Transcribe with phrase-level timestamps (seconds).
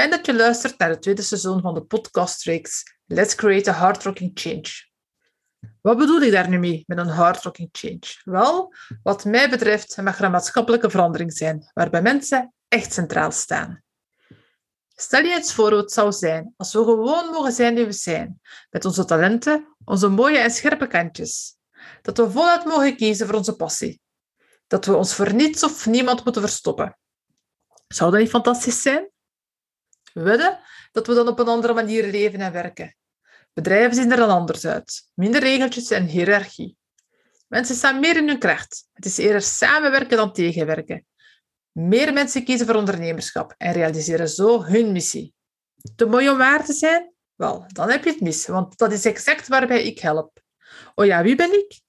[0.00, 4.02] Fijn dat je luistert naar het tweede seizoen van de podcastreeks Let's Create a Hard
[4.02, 4.68] Rocking Change.
[5.80, 8.20] Wat bedoel ik daar nu mee met een hard rocking change?
[8.24, 13.82] Wel, wat mij betreft mag er een maatschappelijke verandering zijn, waarbij mensen echt centraal staan.
[14.88, 17.92] Stel je eens voor hoe het zou zijn als we gewoon mogen zijn wie we
[17.92, 18.40] zijn,
[18.70, 21.56] met onze talenten, onze mooie en scherpe kantjes.
[22.02, 24.00] Dat we voluit mogen kiezen voor onze passie.
[24.66, 26.98] Dat we ons voor niets of niemand moeten verstoppen.
[27.88, 29.10] Zou dat niet fantastisch zijn?
[30.12, 30.58] Wedden
[30.92, 32.96] dat we dan op een andere manier leven en werken.
[33.52, 35.02] Bedrijven zien er dan anders uit.
[35.14, 36.76] Minder regeltjes en hiërarchie.
[37.48, 38.88] Mensen staan meer in hun kracht.
[38.92, 41.06] Het is eerder samenwerken dan tegenwerken.
[41.72, 45.34] Meer mensen kiezen voor ondernemerschap en realiseren zo hun missie.
[45.96, 47.12] Te mooi om waar te zijn?
[47.34, 50.40] Wel, dan heb je het mis, want dat is exact waarbij ik help.
[50.94, 51.80] Oh ja, wie ben ik?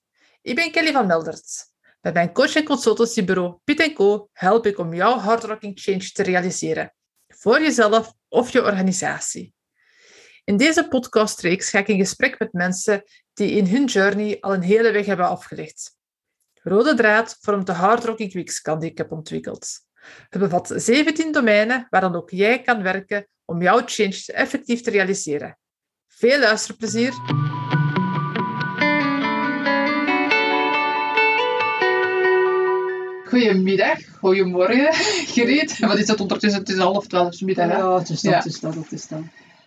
[0.42, 1.70] Ik ben Kelly van Meldert.
[2.00, 6.94] Met mijn coach- en consultancybureau Piet Co help ik om jouw hardrocking change te realiseren.
[7.42, 9.54] Voor jezelf of je organisatie.
[10.44, 14.62] In deze podcastreeks ga ik in gesprek met mensen die in hun journey al een
[14.62, 15.96] hele weg hebben afgelegd.
[16.62, 19.68] Rode draad vormt de Hard Rocking Weeks die ik heb ontwikkeld.
[20.28, 24.90] Het bevat 17 domeinen waar dan ook jij kan werken om jouw change effectief te
[24.90, 25.58] realiseren.
[26.06, 27.12] Veel luisterplezier!
[33.32, 34.92] Goedemiddag, goedemorgen,
[35.34, 35.78] Gereed.
[35.78, 36.60] Wat is het ondertussen?
[36.60, 37.68] Het is half twaalf middag.
[37.68, 39.20] Ja, het is dat, het is dat, het is dat.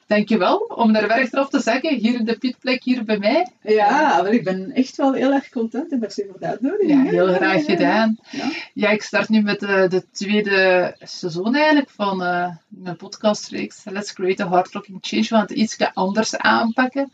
[0.07, 3.47] Dankjewel om naar werk erop te zeggen, hier in de pitplek, hier bij mij.
[3.61, 7.03] Ja, wel, ik ben echt wel heel erg content en merci voor de uitnodiging.
[7.05, 8.17] Ja, heel graag gedaan.
[8.29, 8.51] Ja.
[8.73, 8.89] ja.
[8.89, 14.43] ik start nu met de, de tweede seizoen eigenlijk van uh, mijn podcastreeks Let's Create
[14.43, 15.21] a Hard Rocking Change.
[15.21, 17.11] We gaan het iets anders aanpakken.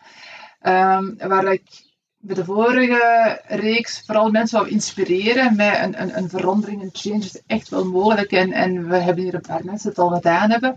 [0.63, 1.63] Um, waar ik
[2.21, 7.23] bij de vorige reeks vooral mensen wou inspireren met een, een, een verandering, een change
[7.23, 8.31] is echt wel mogelijk.
[8.31, 10.75] En, en we hebben hier een paar mensen het al gedaan hebben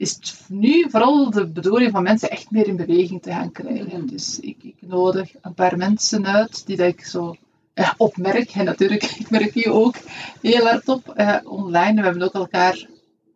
[0.00, 4.06] is het nu vooral de bedoeling van mensen echt meer in beweging te gaan krijgen.
[4.06, 7.36] Dus ik, ik nodig een paar mensen uit die dat ik zo
[7.74, 8.50] ja, opmerk.
[8.50, 9.96] En natuurlijk, ik merk je ook
[10.40, 11.94] heel hard op uh, online.
[11.94, 12.86] We hebben ook elkaar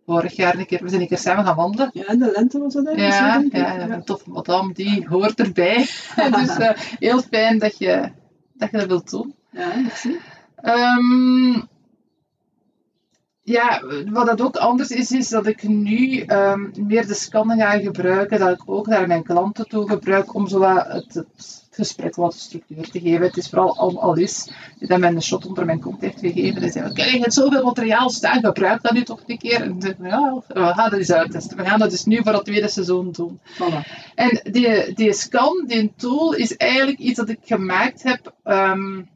[0.06, 1.90] vorig jaar een keer, we zijn een keer samen gaan wandelen.
[1.92, 3.52] Ja, in de lente was dat eigenlijk.
[3.52, 5.76] Ja, zo, ja, ja, een toffe madame, die hoort erbij.
[6.40, 8.10] dus uh, heel fijn dat je,
[8.52, 9.34] dat je dat wilt doen.
[9.50, 10.18] Ja, merci.
[10.62, 11.68] Um,
[13.44, 17.78] ja, wat dat ook anders is, is dat ik nu um, meer de scannen ga
[17.78, 22.14] gebruiken, dat ik ook naar mijn klanten toe gebruik om zo wat het, het, gesprek
[22.14, 23.22] wat structuur te geven.
[23.22, 26.62] Het is vooral al, al is dat men een shot onder mijn kont heeft gegeven.
[26.62, 29.62] En zei, kijk, je hebt zoveel materiaal staan, gebruik dat nu toch een keer.
[29.62, 31.56] En ik ja, we gaan dat eens uittesten.
[31.56, 33.40] We gaan dat dus nu voor het tweede seizoen doen.
[33.54, 34.12] Voilà.
[34.14, 38.34] En die, die scan, die tool, is eigenlijk iets dat ik gemaakt heb...
[38.44, 39.12] Um,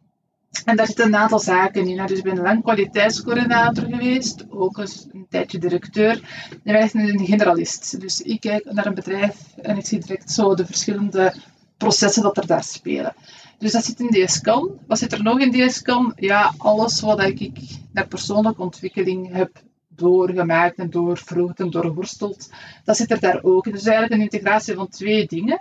[0.65, 2.07] en daar zitten een aantal zaken in.
[2.07, 6.21] Dus ik ben lang kwaliteitscoördinator geweest, ook eens een tijdje directeur.
[6.65, 8.01] En wij zijn een generalist.
[8.01, 11.35] Dus ik kijk naar een bedrijf en ik zie direct zo de verschillende
[11.78, 13.15] processen dat er daar spelen.
[13.59, 14.78] Dus dat zit in DSCAN.
[14.87, 16.12] Wat zit er nog in DSCAN?
[16.16, 17.50] Ja, alles wat ik
[17.93, 19.50] naar persoonlijke ontwikkeling heb
[19.89, 22.50] doorgemaakt en doorvroegd en doorworsteld,
[22.84, 23.72] dat zit er daar ook in.
[23.72, 25.61] Dus eigenlijk een integratie van twee dingen.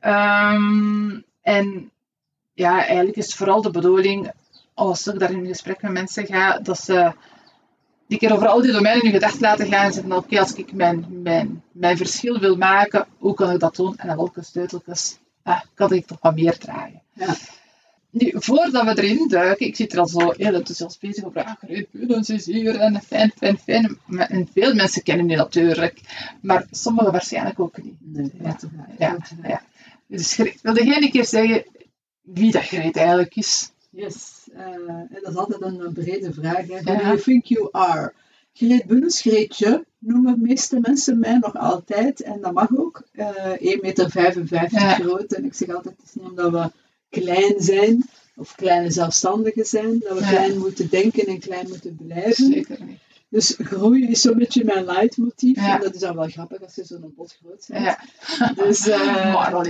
[0.00, 1.90] Um, en
[2.54, 4.32] ja, eigenlijk is vooral de bedoeling,
[4.74, 7.12] als ik daar in gesprek met mensen ga, dat ze
[8.06, 10.72] die keer over al die domeinen in gedacht laten gaan en zeggen, oké, als ik
[10.72, 13.96] mijn, mijn, mijn verschil wil maken, hoe kan ik dat doen?
[13.96, 17.02] En aan welke sleuteltjes ah, kan ik toch wat meer dragen?
[17.12, 17.36] Ja.
[18.10, 21.54] Nu, voordat we erin duiken, ik zit er al zo heel enthousiast bezig over, ah,
[21.92, 23.98] Great is hier en fijn, fijn, fijn.
[24.08, 26.00] En veel mensen kennen die natuurlijk,
[26.40, 27.96] maar sommigen waarschijnlijk ook niet.
[28.00, 28.56] Nee, ja,
[28.98, 29.62] ja, ja.
[30.06, 31.64] Dus wil jij een keer zeggen
[32.20, 33.72] wie dat Greet eigenlijk is?
[33.90, 36.66] Yes, uh, dat is altijd een brede vraag.
[36.66, 36.82] Hè.
[36.82, 38.12] Who do you think you are?
[38.56, 42.20] Greet noemen de meeste mensen mij nog altijd.
[42.20, 43.02] En dat mag ook.
[43.12, 44.94] Uh, 1,55 meter ja.
[44.94, 45.32] groot.
[45.32, 46.70] En ik zeg altijd, het is niet omdat we
[47.20, 50.28] klein zijn, of kleine zelfstandigen zijn, dat we ja.
[50.28, 52.52] klein moeten denken en klein moeten blijven.
[52.52, 52.98] Zeker niet.
[53.28, 55.56] Dus groei is zo'n beetje mijn leidmotief.
[55.56, 55.74] Ja.
[55.74, 57.84] En dat is dan wel grappig als je zo'n bot groot bent.
[57.84, 57.98] Ja.
[58.54, 59.66] Dus, uh, maar.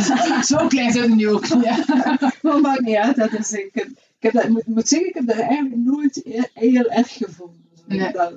[0.44, 1.86] Zo klein zijn we nu ook niet.
[2.42, 3.16] maar maakt niet uit.
[3.16, 6.22] Dat is, ik, heb, ik heb dat, moet, moet zeggen, ik heb dat eigenlijk nooit
[6.54, 7.67] heel erg gevonden.
[7.96, 8.12] Nee.
[8.12, 8.32] Dat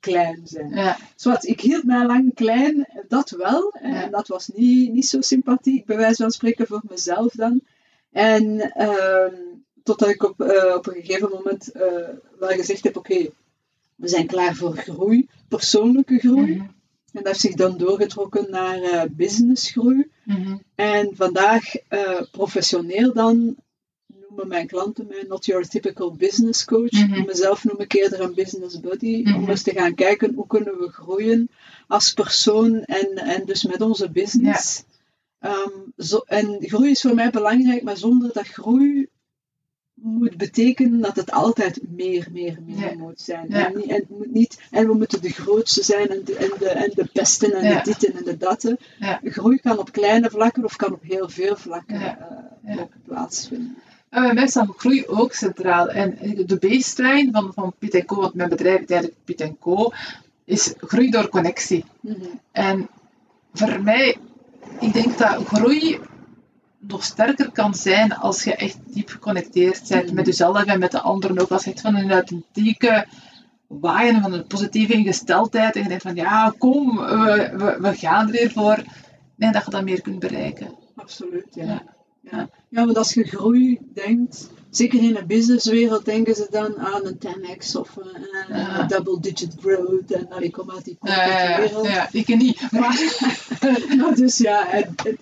[0.00, 0.70] klein zijn.
[0.70, 0.96] Ja.
[1.16, 3.72] Zoals, ik hield mij lang klein, dat wel.
[3.80, 4.06] En Ja.
[4.08, 7.60] dat was niet, niet zo sympathiek, bij wijze van spreken, voor mezelf dan.
[8.12, 9.34] En ehm
[9.82, 12.08] totdat ik op, eh, op een gegeven moment eh,
[12.38, 13.28] wel gezegd heb, oké,
[13.94, 16.54] we zijn klaar voor groei, persoonlijke groei.
[16.56, 16.66] Mhm.
[17.12, 20.10] En dat heeft zich dan doorgetrokken naar eh businessgroei.
[20.24, 20.56] Mhm.
[20.74, 21.64] En vandaag
[22.30, 23.56] professioneel dan
[24.38, 26.90] noemen mijn klanten mij not your typical business coach.
[26.90, 27.26] Mhm.
[27.26, 29.22] Mezelf noem ik eerder een business buddy.
[29.26, 29.50] Om Mhm.
[29.50, 31.50] eens te gaan kijken hoe kunnen we groeien
[31.86, 34.84] als persoon en, en dus met onze business.
[35.38, 39.08] Ehm, zo, en groei is voor mij belangrijk, maar zonder dat groei
[39.94, 42.96] moet betekenen dat het altijd meer, meer, meer Ja.
[42.96, 43.46] moet zijn.
[43.48, 43.66] Ja.
[43.66, 46.68] En, niet, en, moet niet, en we moeten de grootste zijn en de, en de,
[46.68, 47.76] en de beste en Ja.
[47.82, 48.76] de ditten en de datten.
[48.98, 49.20] Ja.
[49.24, 52.00] Groei kan op kleine vlakken of kan op heel veel vlakken
[52.64, 53.76] eh, ook plaatsvinden.
[54.10, 55.88] En bij mij staat groei ook centraal.
[55.88, 59.92] En de baseline van, van Piet Co, want mijn bedrijf is eigenlijk Piet Co,
[60.44, 61.84] is groei door connectie.
[62.00, 62.14] Mhm.
[62.52, 62.88] En
[63.52, 64.16] voor mij,
[64.80, 65.98] ik denk dat groei
[66.78, 70.14] nog sterker kan zijn als je echt diep geconnecteerd bent Mhm.
[70.14, 71.50] met jezelf en met de anderen ook.
[71.50, 73.06] Als je echt van een authentieke
[73.66, 78.26] waaien, van een positieve ingesteldheid en je denkt van ja, kom, we, we, we gaan
[78.26, 78.82] er weer voor.
[79.34, 80.74] Nee, dat je dat meer kunt bereiken.
[80.96, 81.64] Absoluut, ja.
[81.64, 81.82] Ja.
[82.30, 82.48] Ja.
[82.68, 82.84] Ja.
[82.84, 87.76] want als je groei denkt, zeker in de businesswereld denken ze dan aan een 10x
[87.76, 88.16] of een,
[88.48, 88.86] een Ja.
[88.86, 90.12] double digit growth.
[90.12, 91.86] En nou, ik kom uit die corporate wereld.
[91.86, 92.60] ja, ik niet.
[92.70, 93.00] Maar,
[93.98, 95.18] Nou, dus ja, en, en,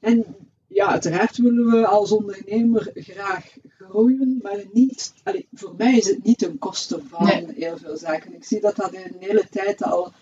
[0.00, 0.24] en
[0.66, 3.46] ja, uiteraard willen we als ondernemer graag
[3.78, 7.46] groeien, maar niet, allee, voor mij is het niet ten koste van Nee.
[7.54, 8.34] heel veel zaken.
[8.34, 10.12] Ik zie dat dat in een hele tijd al,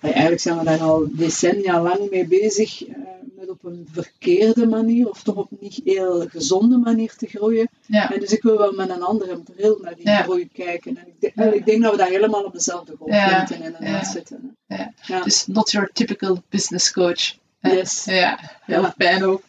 [0.00, 2.94] eigenlijk zijn we daar al decennia lang mee bezig, eh,
[3.36, 7.68] met op een verkeerde manier, of toch op niet heel gezonde manier te groeien.
[7.86, 8.12] ja.
[8.12, 10.22] En dus ik wil wel met een andere bril naar die Ja.
[10.22, 10.96] groei kijken.
[10.96, 12.98] En ik, en ik denk dat we daar helemaal op dezelfde Ja.
[13.28, 14.04] golflengte inderdaad Ja.
[14.04, 14.56] zitten.
[14.66, 15.20] Ja.
[15.22, 17.34] Dus not your typical business coach.
[17.60, 18.04] Yes.
[18.04, 18.94] Ja, heel Ja.
[18.98, 19.42] fijn ook.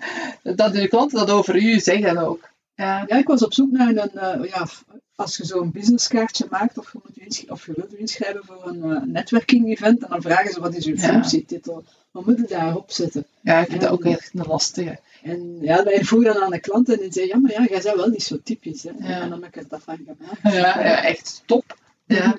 [0.43, 2.49] Dat de klanten dat over u zeggen ook.
[2.75, 3.03] Ja.
[3.07, 4.67] Ja, ik was op zoek naar een, eh, ja,
[5.15, 8.67] als je zo'n businesskaartje maakt of je, moet je, of je wilt je inschrijven voor
[8.67, 12.47] een eh, netwerking event en dan vragen ze wat is uw functietitel, wat moet je
[12.47, 13.25] daarop zetten?
[13.41, 13.95] ja, ik vind dat Ja.
[13.95, 14.99] ook echt een lastige.
[15.23, 17.81] En ja, ik vroeg dan aan de klant en die zei, ja maar ja, jij
[17.81, 18.83] bent wel niet zo typisch.
[18.83, 18.91] Hè?
[18.97, 19.21] Ja.
[19.21, 20.41] En dan heb ik er dat van gemaakt.
[20.55, 21.77] Ja, ja echt top.
[22.05, 22.37] Ja.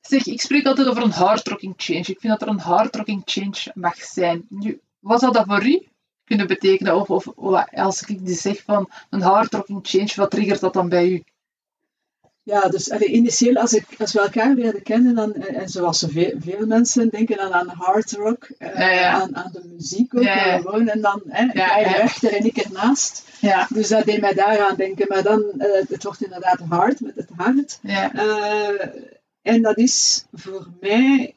[0.00, 1.98] Zeg, ik spreek altijd over een hardrocking change.
[2.00, 4.46] Ik vind dat er een hardrocking change mag zijn.
[4.48, 5.82] Nu, wat zou dat voor u
[6.24, 6.96] kunnen betekenen?
[6.96, 7.26] Of, of
[7.74, 11.22] als ik die zeg van een hardrocking change, wat triggert dat dan bij u?
[12.44, 15.98] Ja, dus allee, initieel als, ik, als we elkaar leerden kennen, dan, eh, en zoals
[15.98, 19.12] zoveel veel mensen denken dan aan hard rock, eh, Ja, ja.
[19.12, 23.24] Aan, aan de muziek ook, Ja, wonen, en dan hè, jij rechter en ik ernaast.
[23.40, 23.66] Ja.
[23.70, 25.06] Dus dat deed mij daaraan denken.
[25.08, 27.78] Maar dan, eh, het wordt inderdaad hard met het hart.
[27.82, 28.68] Eh,
[29.42, 31.34] en dat is voor mij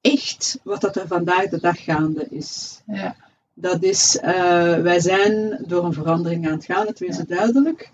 [0.00, 2.80] echt wat dat er vandaag de dag gaande is.
[2.86, 3.16] Ja.
[3.54, 7.90] Dat is, eh, wij zijn door een verandering aan het gaan, het wees duidelijk.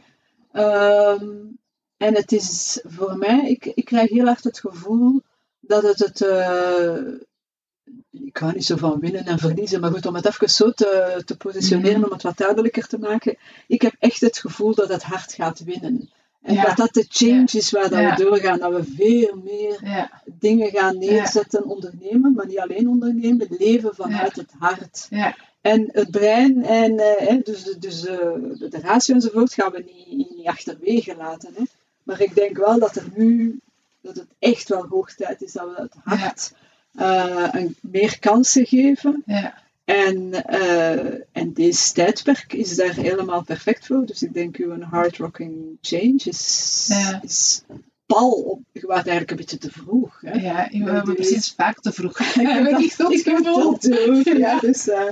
[0.53, 1.26] Ehm,
[1.96, 5.23] en het is voor mij, ik, ik krijg heel hard het gevoel
[5.61, 6.20] dat het het.
[6.23, 6.96] eh,
[8.11, 11.23] ik hou niet zo van winnen en verliezen, maar goed, om het even zo te,
[11.25, 12.05] te positioneren, Mhm.
[12.05, 13.37] om het wat duidelijker te maken.
[13.67, 16.11] Ik heb echt het gevoel dat het hart gaat winnen.
[16.43, 16.64] En Ja.
[16.64, 18.17] dat dat de change is waar dat Ja.
[18.17, 18.58] we doorgaan.
[18.58, 24.52] Dat we veel meer dingen gaan neerzetten, ondernemen, maar niet alleen ondernemen, leven vanuit het
[24.58, 25.06] hart.
[25.11, 25.37] Ja.
[25.61, 28.17] En het brein en eh, dus, de, dus eh,
[28.58, 31.50] de, de ratio enzovoort gaan we niet, niet achterwege laten.
[31.55, 31.62] Hè.
[32.05, 33.61] Maar ik denk wel dat er nu,
[34.01, 36.53] dat het echt wel hoog tijd is dat we het hart
[36.95, 39.23] eh, een, meer kansen geven.
[39.27, 39.62] Ja.
[39.85, 44.06] En, eh, en deze tijdperk is daar helemaal perfect voor.
[44.06, 47.21] Dus ik denk uw hard rocking change is, Ja.
[47.23, 47.62] is
[48.07, 48.61] pal op.
[48.73, 50.21] Je was eigenlijk een beetje te vroeg.
[50.21, 50.33] Hè?
[50.33, 52.19] Ja, we Ja, hebben die- precies vaak te vroeg.
[52.21, 53.78] Ik heb heb ik dat ik heb gevoel.
[53.78, 55.02] dat ook, ja, dus, eh,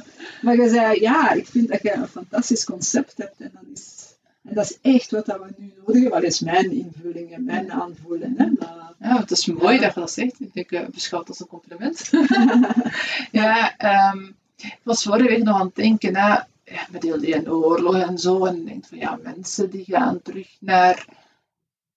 [0.43, 3.35] maar je zei, ja, ik vind dat je een fantastisch concept hebt.
[3.41, 4.12] En, dan is,
[4.45, 6.21] en dat is echt wat dat we nu nodig hebben.
[6.21, 8.35] Dat is mijn invulling en mijn aanvoelen.
[8.37, 8.47] Hè?
[8.59, 9.81] Maar, Ja, het is mooi Ja.
[9.81, 10.41] dat je dat zegt.
[10.41, 12.11] Ik denk, eh, beschouw het als een compliment.
[13.43, 14.23] ja, ehm,
[14.57, 16.29] ik was vorige week nog aan het denken, hè,
[16.65, 18.45] ja, met heel die oorlog en zo.
[18.45, 21.07] En ik denk van, ja, mensen die gaan terug naar...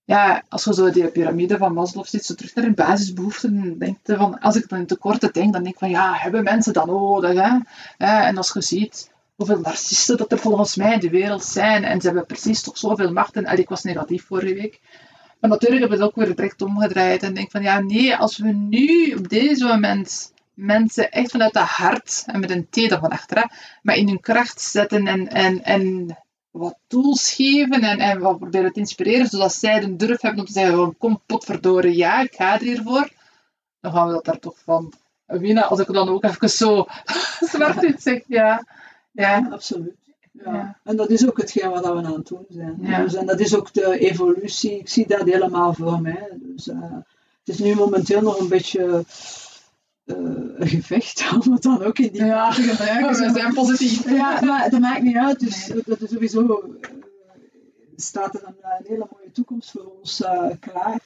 [0.04, 3.78] Ja, als je zo die piramide van Maslow ziet, zo terug naar hun basisbehoeften, dan
[3.78, 6.74] denk van, als ik dan in tekorten denk, dan denk ik van, ja, hebben mensen
[6.74, 7.34] dat nodig?
[7.42, 7.58] Hè?
[7.98, 11.84] Hè, En als je ziet hoeveel narcisten dat er volgens mij in de wereld zijn,
[11.84, 14.80] en ze hebben precies toch zoveel macht, en ik was negatief vorige week,
[15.40, 18.38] maar natuurlijk hebben we het ook weer direct omgedraaid en denk van ja, nee, als
[18.38, 23.10] we nu op deze moment mensen echt vanuit het hart, en met een T van
[23.10, 23.44] achter, hè,
[23.82, 26.18] maar in hun kracht zetten en, en, en
[26.52, 30.46] wat tools geven en, en wat proberen te inspireren, zodat zij de durf hebben om
[30.46, 33.10] te zeggen van kom potverdorie, ja, ik ga er hiervoor,
[33.82, 34.94] dan gaan we dat daar toch van
[35.26, 35.68] winnen.
[35.70, 36.86] Als ik dan ook even zo
[37.52, 38.66] zwart in zeg, ja.
[39.16, 39.96] Ja, absoluut.
[40.32, 40.54] Ja.
[40.54, 40.80] Ja.
[40.84, 42.78] En dat is ook hetgeen wat we aan het doen zijn.
[42.82, 43.04] Ja.
[43.04, 44.80] Dus, en dat is ook de evolutie.
[44.80, 46.30] Ik zie dat helemaal voor mij.
[46.40, 46.82] Dus, eh,
[47.40, 49.04] het is nu momenteel nog een beetje
[50.06, 50.16] eh,
[50.56, 52.50] een gevecht, om het dan ook in die Ja.
[52.54, 53.08] te gebruiken.
[53.34, 54.10] we zijn positief.
[54.10, 55.40] Ja, maar dat maakt niet uit.
[55.40, 55.82] Dus Nee.
[55.86, 56.62] dat is sowieso.
[56.82, 56.90] eh,
[57.96, 60.24] staat er een, een hele mooie toekomst voor ons
[60.60, 61.00] klaar.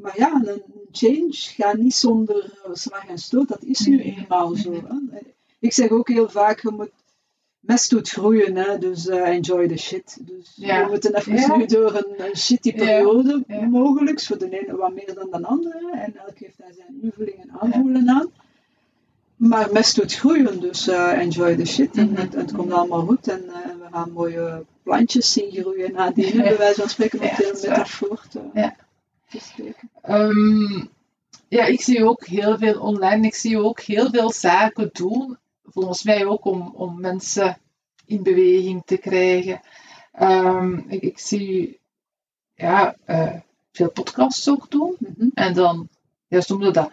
[0.00, 3.48] Maar ja, een change gaat niet zonder slag en stoot.
[3.48, 4.72] Dat is nu eenmaal zo.
[4.72, 5.18] Hè.
[5.58, 6.90] Ik zeg ook heel vaak, je moet,
[7.60, 10.16] mest doet groeien, hè, dus enjoy the shit.
[10.20, 10.84] Dus Ja.
[10.84, 11.56] we moeten even Ja.
[11.56, 13.60] nu door een, een shitty periode, Ja.
[13.66, 14.20] mogelijk.
[14.22, 15.90] Voor de ene wat meer dan de andere.
[15.94, 18.30] En elk heeft daar zijn invulling en aanvoelen aan.
[19.36, 21.96] Maar mest doet groeien, dus eh, enjoy the shit.
[21.96, 22.20] En Mhm.
[22.20, 23.28] het, het komt allemaal goed.
[23.28, 26.36] En eh, we gaan mooie plantjes zien groeien nadien.
[26.36, 26.42] Ja.
[26.42, 27.54] Bij wijze van spreken, heel waar.
[27.70, 28.76] metafoor te, Ja.
[29.30, 29.90] te spreken.
[30.02, 30.84] Ehm,
[31.48, 33.26] ja, ik zie ook heel veel online.
[33.26, 35.36] Ik zie ook heel veel zaken doen.
[35.76, 37.58] Volgens mij ook om, om mensen
[38.06, 39.60] in beweging te krijgen.
[40.12, 41.80] Ehm, ik, ik zie
[42.54, 43.34] ja, eh,
[43.72, 44.96] veel podcasts ook doen.
[44.98, 45.28] Mhm.
[45.34, 45.88] En dan,
[46.28, 46.90] ja, ze noemden dat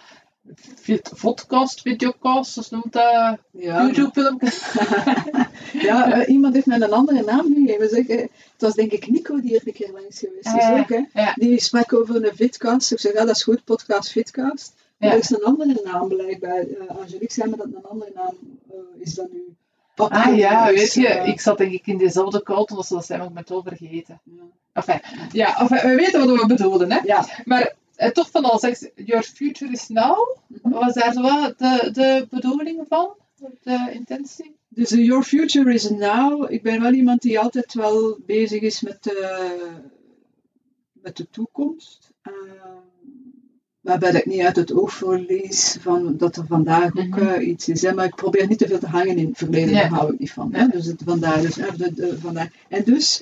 [1.22, 4.74] podcast, videocast, ze noemt dat Ja, YouTube-filmpjes.
[5.88, 7.90] ja eh, iemand heeft mij een andere naam gegeven.
[7.90, 10.80] Zeg, eh, het was denk ik Nico die er een keer langs geweest is.
[10.80, 11.22] Ook, hè?
[11.22, 11.34] Ja.
[11.36, 12.92] Die sprak over een vidcast.
[12.92, 14.74] Ik zeg, ja, dat is goed, podcast, vidcast.
[15.04, 15.12] Ja.
[15.12, 16.60] er is een andere naam blijkbaar.
[16.68, 18.36] Eh Angelique zei me dat een andere naam
[18.70, 19.56] eh, is dan nu.
[19.96, 23.06] Ah ja, Dus, weet je, eh, ik zat denk ik in dezelfde cult, ze dat
[23.06, 24.22] zijn, ben het al vergeten.
[24.24, 24.44] ja.
[24.74, 27.00] Enfin, ja, enfin, we weten wat we bedoelden, hè.
[27.04, 30.38] Ja, Maar eh, toch van al zegt, your future is now.
[30.48, 30.70] Mhm.
[30.74, 33.16] Was daar zo wat de, de bedoeling van?
[33.64, 34.56] De intentie?
[34.70, 36.52] Dus Your Future is Now.
[36.52, 39.58] Ik ben wel iemand die altijd wel bezig is met de,
[40.92, 42.13] met de toekomst.
[43.84, 47.28] Uh, waarbij ik niet uit het oog verlies van dat er vandaag ook Mhm.
[47.28, 47.82] eh, iets is.
[47.82, 47.94] Hè?
[47.94, 49.80] Maar ik probeer niet te veel te hangen in het verleden, Ja.
[49.82, 50.54] daar hou ik niet van.
[50.54, 50.62] Hè?
[50.62, 50.68] Ja.
[50.68, 51.42] Dus het vandaag.
[51.42, 52.48] Dus, hè, de, de, vandaag.
[52.70, 53.22] En dus,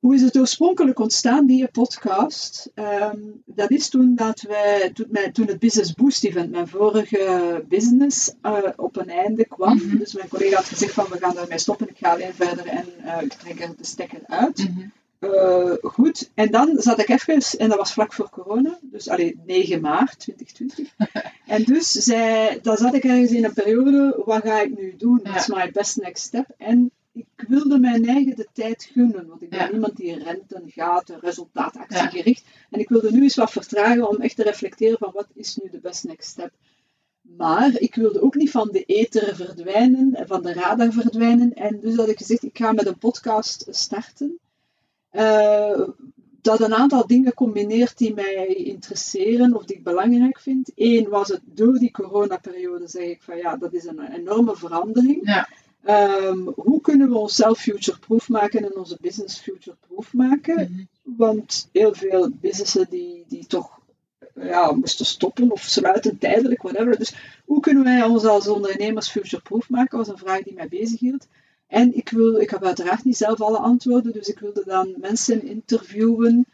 [0.00, 2.70] hoe is het oorspronkelijk ontstaan, die podcast?
[2.74, 7.64] Ehm, dat is toen, dat wij, toen, mijn, toen het Business Boost Event, mijn vorige
[7.68, 9.76] business, eh, op een einde kwam.
[9.76, 9.98] Mhm.
[9.98, 12.84] Dus mijn collega had gezegd van, we gaan daarmee stoppen, ik ga alleen verder en
[13.04, 14.68] eh, ik trek er de stekker uit.
[15.20, 19.40] Eh, goed, en dan zat ik even, en dat was vlak voor corona, dus alleen
[19.46, 20.94] 9 maart 2020.
[21.46, 25.20] en dus zei, dan zat ik ergens in een periode, wat ga ik nu doen?
[25.22, 26.46] Wat is my best next step?
[26.58, 29.70] En ik wilde mijn eigen de tijd gunnen, want ik ben Ja.
[29.70, 32.44] iemand die rent en gaat, en resultaatactiegericht.
[32.70, 35.70] En ik wilde nu eens wat vertragen om echt te reflecteren van wat is nu
[35.70, 36.50] de best next step.
[37.20, 41.54] Maar ik wilde ook niet van de ether verdwijnen, en van de radar verdwijnen.
[41.54, 44.38] En dus had ik gezegd, ik ga met een podcast starten.
[45.10, 45.88] Eh,
[46.40, 50.70] dat een aantal dingen combineert die mij interesseren of die ik belangrijk vind.
[50.74, 55.20] Eén was het door die coronaperiode zeg ik van ja, dat is een enorme verandering.
[55.22, 55.48] Ja.
[55.84, 60.54] Ehm, hoe kunnen we onszelf future-proof maken en onze business future-proof maken?
[60.54, 60.84] Mhm.
[61.02, 63.80] Want heel veel businessen die, die toch
[64.34, 66.98] ja, moesten stoppen of sluiten tijdelijk, whatever.
[66.98, 67.14] Dus
[67.44, 71.26] hoe kunnen wij ons als ondernemers future-proof maken, was een vraag die mij bezighield.
[71.70, 75.46] En ik, wil, ik heb uiteraard niet zelf alle antwoorden, dus ik wilde dan mensen
[75.46, 76.46] interviewen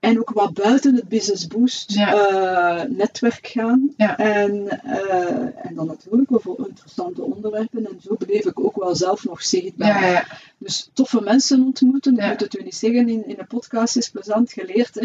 [0.00, 2.14] en ook wat buiten het Business Boost Ja.
[2.14, 3.94] eh, netwerk gaan.
[3.96, 4.18] Ja.
[4.18, 7.86] En, eh, en dan natuurlijk over interessante onderwerpen.
[7.86, 10.00] En zo bleef ik ook wel zelf nog zichtbaar.
[10.00, 10.26] Ja, ja.
[10.58, 12.18] Dus toffe mensen ontmoeten.
[12.18, 15.00] Ik moet het u niet zeggen, in, in een podcast is plezant geleerd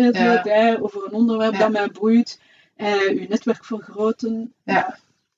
[0.82, 2.40] over een onderwerp dat mij boeit.
[2.76, 4.54] Eh, uw netwerk vergroten.
[4.64, 4.98] Ja.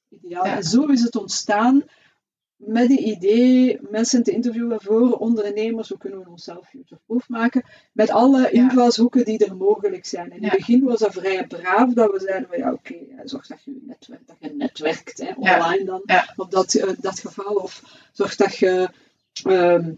[0.10, 0.44] ideaal.
[0.44, 1.84] En zo is het ontstaan
[2.58, 5.90] met het idee mensen te interviewen voor ondernemers.
[5.90, 7.64] Hoe kunnen we onszelf future-proof maken?
[7.92, 10.32] Met alle invalshoeken die er mogelijk zijn.
[10.32, 10.48] In Ja.
[10.48, 13.78] het begin was dat vrij braaf, dat we zeiden van ja, oké, zorg dat je,
[13.88, 15.34] netwerk, dat je netwerkt, hè, Ja.
[15.58, 16.34] online dan, Ja.
[16.36, 17.54] op dat, eh, dat geval.
[17.56, 18.90] Of zorg dat je
[19.44, 19.92] ehm,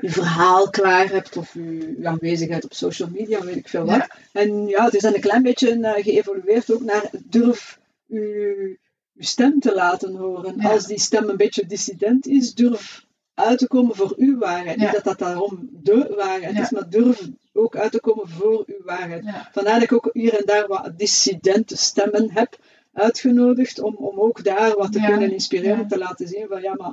[0.00, 4.06] je verhaal klaar hebt of je, je aanwezigheid op social media, weet ik veel wat.
[4.32, 8.78] En ja, het is dan een klein beetje eh, geëvolueerd ook naar durf je,
[9.18, 10.54] je stem te laten horen.
[10.60, 10.70] Ja.
[10.70, 14.78] Als die stem een beetje dissident is, durf uit te komen voor uw waarheid.
[14.78, 14.84] Ja.
[14.84, 16.62] Niet dat dat daarom de waarheid Ja.
[16.62, 19.24] is, maar durf ook uit te komen voor uw waarheid.
[19.52, 22.58] Vandaar dat ik ook hier en daar wat dissidente stemmen heb
[22.92, 26.92] uitgenodigd om, om ook daar wat te kunnen inspireren, te laten zien van ja, maar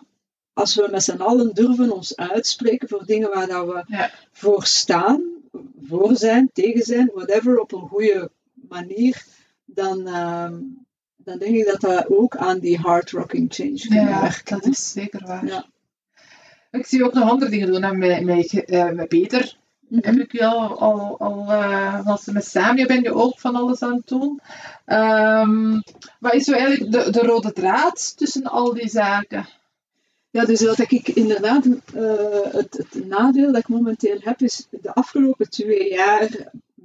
[0.53, 5.24] als we met z'n allen durven ons uitspreken voor dingen waar dat we voor staan,
[5.82, 9.25] voor zijn, tegen zijn, whatever, op een goede manier,
[9.65, 10.53] dan, ehm,
[11.25, 14.60] dan denk ik dat dat ook aan die hard rocking change kan Ja, werken.
[14.60, 15.46] dat is zeker waar.
[15.46, 15.65] Ja.
[16.72, 17.84] Ik zie ook nog andere dingen doen.
[17.84, 17.94] hè.
[17.94, 19.58] Met, met, eh, met Beter
[19.91, 20.20] heb Mhm.
[20.20, 23.96] ik je al, al, al eh, als met Samia ben je ook van alles aan
[23.96, 24.39] het doen.
[24.86, 25.79] Ehm,
[26.20, 29.48] wat is zo eigenlijk de, de rode draad tussen al die zaken?
[30.29, 34.94] Ja, dus wat ik inderdaad, eh, het, het nadeel dat ik momenteel heb, is de
[34.94, 36.27] afgelopen twee jaar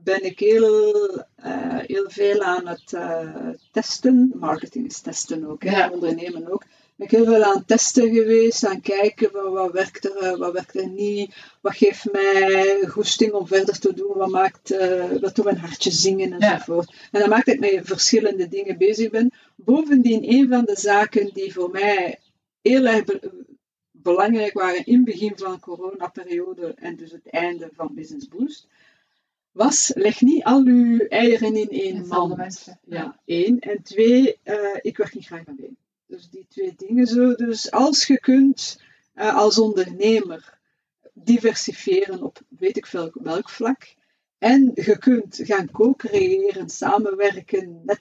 [0.05, 4.33] ben ik heel, eh, heel veel aan het eh, testen.
[4.35, 5.91] Marketing is testen ook, hè, Ja.
[5.91, 6.65] ondernemen ook.
[6.97, 10.75] ik heel veel aan testen geweest, aan kijken wat, wat, werkt er, eh, wat werkt
[10.75, 15.45] er niet, wat geeft mij goesting om verder te doen, wat maakt, uh, wat doet
[15.45, 16.95] mijn hartje zingen enzovoort.
[17.13, 19.33] En dat maakt dat ik met verschillende dingen bezig ben.
[19.55, 22.19] Bovendien, een van de zaken die voor mij
[22.63, 23.05] heel erg
[23.91, 28.69] belangrijk waren in het begin van de coronaperiode en dus het einde van Business Boost,
[29.53, 32.69] was, leg niet al uw eieren in één mand.
[32.85, 33.59] Ja, één.
[33.59, 35.77] En twee, uh, ik werk niet graag alleen.
[36.07, 37.35] Dus die twee dingen zo.
[37.35, 38.81] Dus als je kunt
[39.15, 40.59] uh, als ondernemer
[41.13, 43.95] diversifiëren op weet ik veel welk vlak.
[44.39, 48.01] En je kunt gaan co-creëren, samenwerken, net,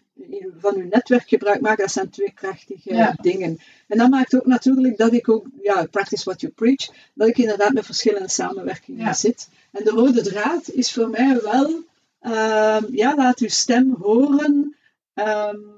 [0.58, 1.84] van je netwerk gebruik maken.
[1.84, 3.60] Dat zijn twee krachtige dingen.
[3.88, 7.38] En dat maakt ook natuurlijk dat ik ook, ja, practice what you preach, dat ik
[7.38, 9.50] inderdaad met verschillende samenwerkingen zit.
[9.72, 11.66] En de rode draad is voor mij wel,
[12.22, 14.76] um, ja, laat uw stem horen.
[15.14, 15.78] Um,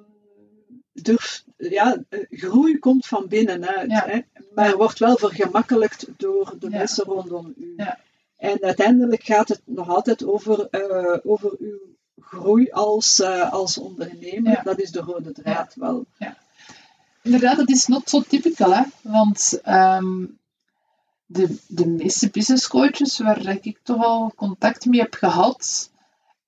[0.94, 4.20] durf, ja, groei komt van binnenuit, hè,
[4.54, 7.76] maar wordt wel vergemakkelijkt door de mensen rondom u.
[8.38, 11.80] En uiteindelijk gaat het nog altijd over, uh, over uw
[12.20, 14.62] groei als, uh, als ondernemer.
[14.64, 16.06] Dat is de rode draad wel.
[17.22, 18.84] Inderdaad, dat is not zo typical, hè?
[19.02, 20.40] want um,
[21.32, 25.92] de, de meeste business coaches waar ik toch al contact mee heb gehad,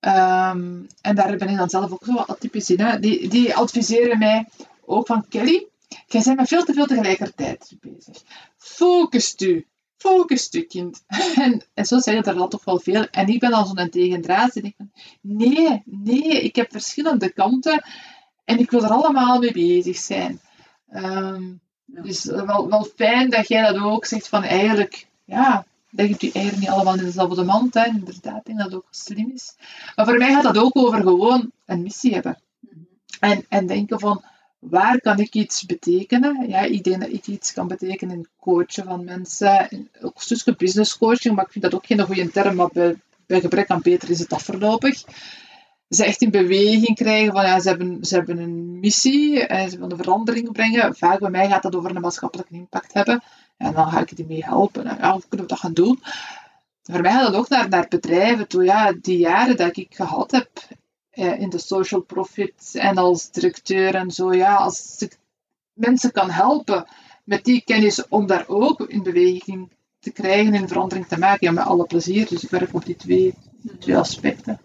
[0.06, 2.80] Um, en daar ben ik dan zelf ook zo wat atypisch in.
[2.80, 2.98] Hè.
[2.98, 4.48] Die, die adviseren mij
[4.84, 5.66] ook van Kelly,
[6.06, 8.22] jij bent met veel te veel tegelijkertijd bezig.
[8.56, 9.66] Focus u.
[9.96, 11.04] Focus u, kind.
[11.34, 13.06] En, en zo zeggen er dan toch wel veel.
[13.10, 14.56] En ik ben dan zo'n tegendraad.
[14.56, 17.84] En ik van, nee, nee, ik heb verschillende kanten.
[18.44, 20.40] En ik wil er allemaal mee bezig zijn.
[20.94, 26.32] Um, Dus wel, wel fijn dat jij dat ook zegt van eigenlijk, ja, leggen die
[26.32, 27.74] eieren niet allemaal in dezelfde mand.
[27.74, 27.84] Hè.
[27.84, 29.54] Inderdaad, ik denk dat dat ook slim is.
[29.94, 32.38] Maar voor mij gaat dat ook over gewoon een missie hebben.
[33.20, 34.24] En, en denken van,
[34.58, 36.48] waar kan ik iets betekenen?
[36.48, 39.88] Ja, ik denk dat ik iets kan betekenen in coachen van mensen.
[40.00, 42.96] Ook een stukje business coaching, maar ik vind dat ook geen goede term, maar bij,
[43.26, 45.04] bij gebrek aan beter is het afverlopig
[45.88, 49.78] ze echt in beweging krijgen van ja, ze hebben, ze hebben een missie en ze
[49.78, 50.96] willen verandering brengen.
[50.96, 53.22] Vaak bij mij gaat dat over een maatschappelijke impact hebben.
[53.56, 54.86] En dan ga ik die mee helpen.
[54.86, 56.02] En ja, hoe kunnen we dat gaan doen?
[56.82, 58.64] Voor mij gaat dat ook naar, naar bedrijven toe.
[58.64, 60.50] Ja, die jaren dat ik gehad heb
[61.10, 64.34] eh, in de social profit en als directeur en zo.
[64.34, 65.18] Ja, als ik
[65.72, 66.86] mensen kan helpen
[67.24, 71.46] met die kennis om daar ook in beweging te krijgen en verandering te maken.
[71.46, 72.28] Ja, met alle plezier.
[72.28, 73.34] Dus ik werk op die twee,
[73.78, 74.60] twee aspecten.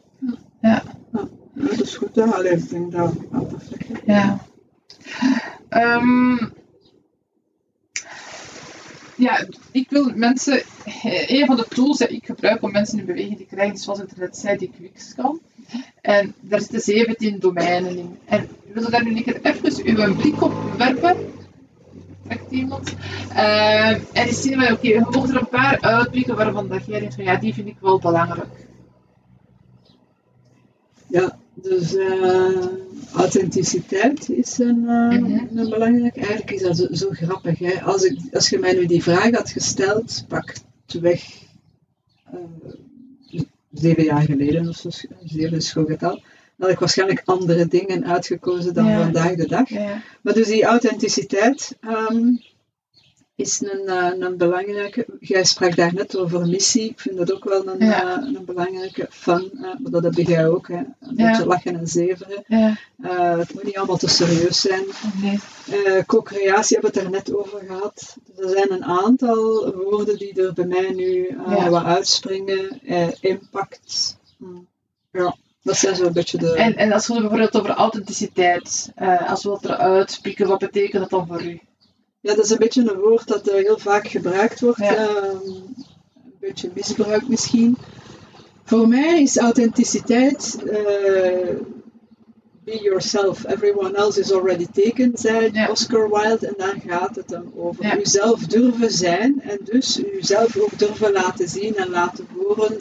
[0.62, 0.84] Ja.
[1.54, 2.16] dat is goed.
[2.16, 2.24] Hè?
[2.24, 4.40] Alleen, ik denk dat perfect Ja.
[5.70, 6.54] Um,
[9.16, 10.62] ja, ik wil mensen,
[11.04, 14.00] een van de tools die ik gebruik om mensen in beweging te krijgen, is zoals
[14.00, 15.40] internet zei, die Quickscan.
[16.02, 18.18] En daar zitten 17 domeinen in.
[18.26, 21.18] En we willen daar nu even uw blik op werpen.
[22.26, 22.94] Trekt iemand?
[23.32, 26.86] Uh, en die zien wij, oké, okay, we mogen er een paar uitpikken waarvan dat
[26.86, 28.69] jij denkt van ja, die vind ik wel belangrijk.
[31.10, 32.68] Ja, dus uh,
[33.14, 36.18] authenticiteit is een, uh, mm een belangrijk.
[36.18, 37.60] Eigenlijk is dat zo, zo, grappig.
[37.60, 37.82] Hè?
[37.82, 40.54] Als, ik, als je mij nu die vraag had gesteld, pak
[41.02, 41.24] weg
[42.34, 43.42] uh,
[43.72, 44.90] zeven jaar geleden of zo,
[45.26, 46.22] zeven schoolgetal, dan
[46.58, 49.70] had ik waarschijnlijk andere dingen uitgekozen dan vandaag de dag.
[49.70, 50.02] Ja.
[50.22, 52.42] Maar dus die authenticiteit, um,
[53.40, 55.06] is een, uh, een belangrijke.
[55.20, 56.90] Jij sprak daar net over missie.
[56.90, 59.08] Ik vind dat ook wel een, uh, een belangrijke.
[59.10, 60.68] Fun, uh, maar dat heb jij ook.
[60.68, 60.76] Hè.
[60.76, 61.30] Een ja.
[61.30, 62.44] beetje lachen en zeveren.
[62.48, 62.76] Ja.
[63.38, 64.84] het moet niet allemaal te serieus zijn.
[65.22, 65.40] Nee.
[66.06, 68.18] Co-creatie hebben we het er net over gehad.
[68.38, 71.38] er zijn een aantal woorden die er bij mij nu
[71.70, 72.82] wat uitspringen.
[73.22, 74.18] impact.
[74.38, 74.68] Hmm.
[75.12, 75.36] Ja.
[75.64, 76.54] Dat zijn zo'n beetje de...
[76.54, 78.92] En, en als we het bijvoorbeeld over authenticiteit,
[79.28, 81.60] als we dat eruit pikken, wat betekent dat dan voor u?
[82.22, 84.80] Ja, dat is een beetje een woord dat heel vaak gebruikt wordt.
[84.80, 87.78] Ehm, een beetje misbruikt misschien.
[88.64, 91.56] Voor mij is authenticiteit uh,
[92.64, 93.46] be yourself.
[93.46, 96.48] Everyone else is already taken, zei Oscar Wilde.
[96.48, 97.84] En daar gaat het dan over.
[97.84, 98.00] Ja.
[98.00, 102.78] Uzelf durven zijn en dus uzelf ook durven laten zien en laten horen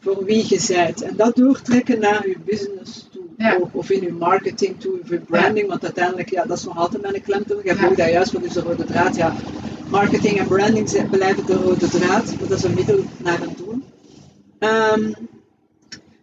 [0.00, 1.02] voor wie je bent.
[1.02, 3.08] En dat doortrekken naar uw business
[3.40, 3.58] ja.
[3.72, 7.02] Of, in uw marketing toe, of uw branding, want uiteindelijk, ja, dat is nog altijd
[7.02, 7.60] mijn klemtoon.
[7.64, 9.16] Je hebt daar juist, wat is de rode draad?
[9.16, 9.34] Ja,
[9.90, 13.78] marketing en branding blijven de rode draad, dat is een middel naar een doel.
[14.58, 15.14] Um,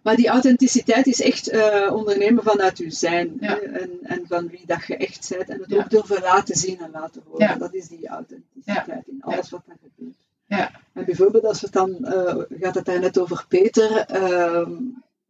[0.02, 4.86] maar die authenticiteit is echt uh, ondernemen vanuit uw zijn en, en van wie dat
[4.86, 7.60] je echt bent en het ook durven laten zien en laten horen.
[7.60, 10.16] Dat is die authenticiteit in alles wat er gebeurt.
[10.46, 10.72] Ja.
[10.94, 14.70] En bijvoorbeeld als we dan, uh, gaat het daar net over Peter, uh,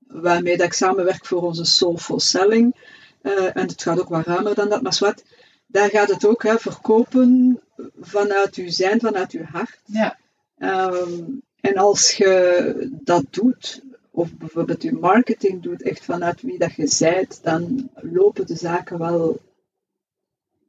[0.08, 2.76] waarmee dat ik samenwerk voor onze Soulful Selling.
[3.22, 5.24] Uh, en het gaat ook wat ruimer dan dat, maar wat.
[5.68, 7.60] daar gaat het ook hè, verkopen
[8.00, 9.80] vanuit uw zijn, vanuit uw hart.
[9.86, 10.18] Ja.
[10.58, 11.24] Ehm,
[11.62, 16.88] en als je dat doet, of bijvoorbeeld je marketing doet, echt vanuit wie dat je
[16.88, 19.40] zijt, dan lopen de zaken wel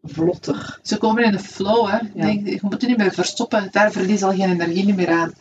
[0.02, 0.78] vlotter.
[0.82, 1.98] Ze komen in de flow, hè.
[2.14, 5.32] Denk, je moet je niet meer verstoppen, daar verlies al geen energie meer aan.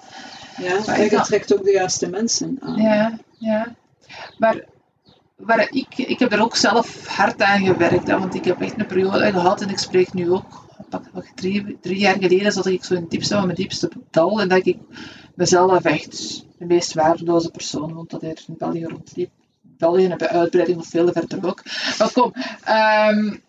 [0.57, 2.81] Ja, maar je trekt ook de juiste mensen aan.
[2.81, 3.75] Ja, ja.
[4.37, 4.65] Maar
[5.35, 8.79] waar ik, ik heb er ook zelf hard aan gewerkt, hè, want ik heb echt
[8.79, 10.65] een periode gehad en ik spreek nu ook,
[11.35, 14.65] drie, drie jaar geleden zat ik zo in diepste van mijn diepste dal en dat
[14.65, 14.77] ik
[15.35, 19.29] mezelf echt de meest waardeloze persoon vond dat er in België rondliep.
[19.61, 21.63] België hebben uitbreiding of veel verder ook.
[21.97, 22.33] Maar kom,
[22.69, 23.41] um,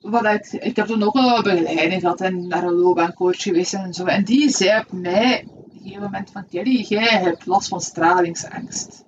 [0.00, 3.94] wat ik, ik heb toen ook al begeleiding gehad en naar een loopbaancoach geweest en
[3.94, 4.04] zo.
[4.04, 7.80] En die zei op mij op een gegeven moment van Kelly, jij hebt last van
[7.80, 9.04] stralingsangst.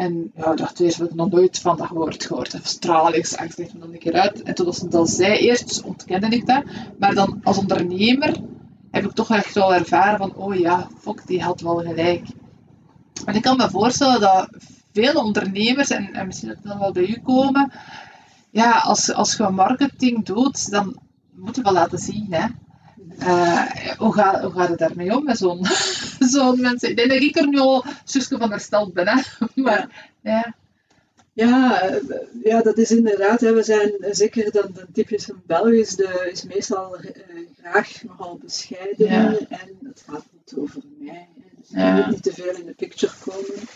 [0.00, 2.58] En ja, ik dacht eerst, heb ik nog nooit van dat woord gehoord.
[2.62, 4.42] Stralingsangst, ligt me dan een keer uit.
[4.42, 6.62] En toen ze dat zei, eerst ontkende ik dat.
[6.98, 8.36] Maar dan als ondernemer
[8.90, 12.26] heb ik toch echt wel ervaren van, oh ja, fuck, die had wel gelijk.
[13.24, 14.48] En ik kan me voorstellen dat
[14.92, 17.72] veel ondernemers, en, en misschien dat dan wel bij u komen,
[18.50, 20.98] ja, als, als je marketing doet, dan
[21.34, 22.46] moet je wel laten zien, hè.
[23.18, 25.66] Uh, hoe, gaat, hoe gaat het daarmee om met zo'n
[26.30, 26.88] zo'n mensen?
[26.88, 29.22] Ik denk dat ik er nu al zusje van hersteld ben, hè.
[29.62, 30.54] Maar, ja.
[31.32, 33.40] Ja, eh, ja, dat is inderdaad.
[33.40, 33.52] Hè.
[33.52, 37.10] We zijn zeker dan de typisch van België is, de, is meestal uh,
[37.62, 39.08] graag nogal bescheiden
[39.48, 41.28] en het gaat niet over mij.
[41.56, 43.68] Dus je moet niet te veel in de picture komen.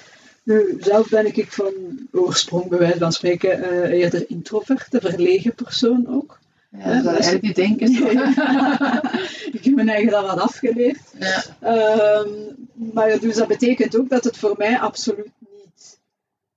[0.43, 1.73] Nu, zelf ben ik van
[2.13, 6.39] oorsprong, bij wijze van spreken, uh, eerder introvert, een verlegen persoon ook.
[6.79, 7.89] Ja, dat is eigenlijk niet denken.
[9.57, 11.01] ik heb mijn eigen dat wat afgeleerd.
[11.19, 12.19] Ja.
[12.21, 16.01] Um, maar dus dat betekent ook dat het voor mij absoluut niet.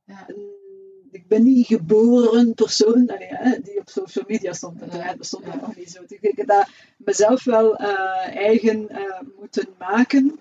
[0.04, 0.26] Ja.
[1.12, 4.80] Ik ben niet geboren persoon allee, hè, die op social media stond.
[4.80, 5.16] Dat ja.
[5.16, 5.56] bestond ja.
[5.56, 6.04] nog niet zo.
[6.08, 10.40] Ik denk dat mezelf wel uh, eigen uh, moeten maken.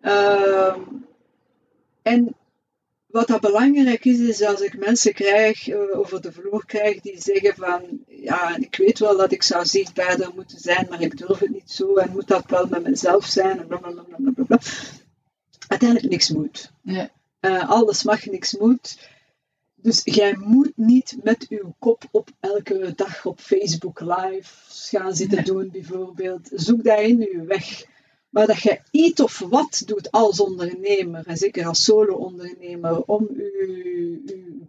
[0.00, 0.76] Uh,
[2.02, 2.34] en
[3.16, 7.22] wat dat belangrijk is, is als ik mensen krijg, uh, over de vloer krijg, die
[7.22, 11.38] zeggen van, ja, ik weet wel dat ik zou zichtbaarder moeten zijn, maar ik durf
[11.38, 14.02] het niet zo en moet dat wel met mezelf zijn en blablabla.
[14.16, 14.58] Bla, bla, bla,
[15.68, 16.72] Uiteindelijk niks moet.
[16.82, 17.10] Ja.
[17.40, 18.98] Uh, alles mag, niks moet.
[19.74, 25.44] Dus jij moet niet met uw kop op elke dag op Facebook live gaan zitten
[25.44, 26.50] doen, bijvoorbeeld.
[26.54, 27.84] Zoek daarin uw weg.
[28.36, 33.50] Maar dat je iets of wat doet als ondernemer, en zeker als solo-ondernemer, om uw,
[33.66, 34.20] uw,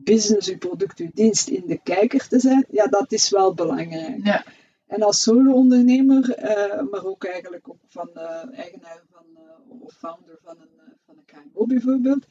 [0.04, 4.26] business, uw product, uw dienst in de kijker te zijn, ja, dat is wel belangrijk.
[4.26, 4.46] Ja.
[4.86, 10.38] En als solo-ondernemer, uh, maar ook eigenlijk ook van uh, eigenaar van, uh, of founder
[10.44, 12.26] van een, van een KMO bijvoorbeeld,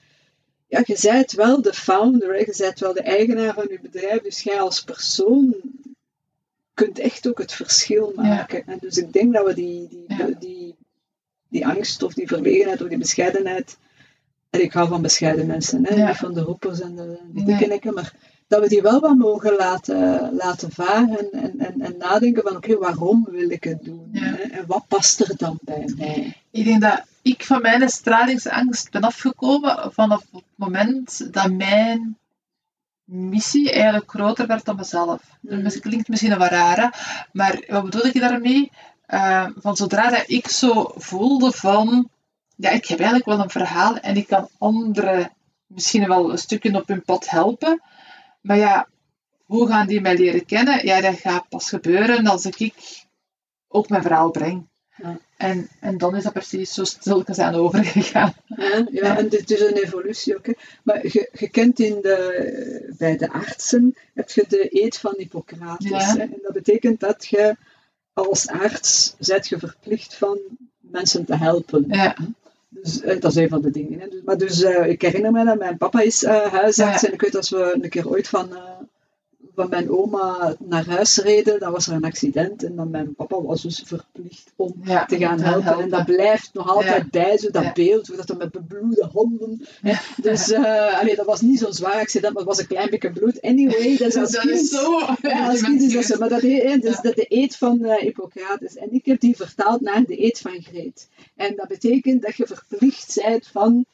[0.66, 4.42] ja, je bent wel de founder, je bent wel de eigenaar van je bedrijf, dus
[4.42, 5.54] jij als persoon
[6.74, 8.62] kunt echt ook het verschil maken.
[8.66, 8.72] Ja.
[8.72, 10.26] En dus ik denk dat we die, die, Ja.
[10.38, 10.65] die
[11.48, 13.76] die angst of die verlegenheid of die bescheidenheid.
[14.50, 15.94] En ik hou van bescheiden mensen, hè?
[15.94, 16.06] Ja.
[16.06, 17.92] niet van de roepers en de, de Nee.
[17.92, 18.12] maar
[18.48, 22.76] dat we die wel wat mogen laten, laten varen en, en, en nadenken van oké,
[22.78, 24.08] waarom wil ik het doen?
[24.12, 24.20] Ja.
[24.22, 24.42] Hè?
[24.42, 26.42] En wat past er dan bij mij?
[26.50, 32.18] Ik denk dat ik van mijn stralingsangst ben afgekomen vanaf het moment dat mijn
[33.04, 35.22] missie eigenlijk groter werd dan mezelf.
[35.40, 35.62] Mhm.
[35.62, 38.70] Dat klinkt misschien wat raar, maar wat bedoel ik daarmee?
[39.08, 42.10] Uh, van zodra dat ik zo voelde van,
[42.56, 45.32] ja, ik heb eigenlijk wel een verhaal en ik kan anderen
[45.66, 47.82] misschien wel een stukje op hun pad helpen,
[48.40, 48.88] maar ja,
[49.44, 50.86] hoe gaan die mij leren kennen?
[50.86, 52.74] Ja, dat gaat pas gebeuren als ik
[53.68, 54.66] ook mijn verhaal breng.
[54.96, 55.18] Ja.
[55.36, 58.34] En, en dan is dat precies zo stilletjes aan overgegaan.
[58.90, 60.46] Ja, en dit is een evolutie ook.
[60.46, 60.52] Hè?
[60.82, 65.90] Maar je, je kent in de, bij de artsen, heb je de eed van Hippocrates.
[65.90, 65.98] Ja.
[65.98, 66.22] Hè?
[66.22, 67.56] En dat betekent dat je
[68.16, 70.38] als arts bent je verplicht van
[70.80, 71.84] mensen te helpen.
[71.88, 72.16] Ja.
[72.68, 74.00] Dus eh, dat is een van de dingen.
[74.00, 74.06] Hè.
[74.24, 77.08] Maar dus uh, ik herinner me dat mijn papa is uh, huisarts Ja.
[77.08, 78.58] en ik weet als we een keer ooit van, uh,
[79.56, 83.40] van mijn oma naar huis reden, dan was er een accident en dan mijn papa
[83.42, 85.62] was dus verplicht om Ja, te gaan helpen.
[85.64, 85.82] helpen.
[85.84, 87.08] En dat blijft nog altijd Ja.
[87.10, 87.72] bij, zo dat Ja.
[87.72, 89.66] beeld, hoe dat dan met bebloede handen.
[90.22, 93.10] Dus uh, allee, dat was niet zo'n zwaar accident, maar het was een klein beetje
[93.12, 93.40] bloed.
[93.42, 94.60] Anyway, dat is als dat kind.
[94.60, 94.98] is zo.
[95.22, 96.18] Ja, als kind is dat zo.
[96.18, 98.76] Maar dat, he- dus dat de eed van uh, Hippocrates.
[98.76, 101.08] En ik heb die vertaald naar de eed van Greet.
[101.36, 103.84] En dat betekent dat je verplicht bent van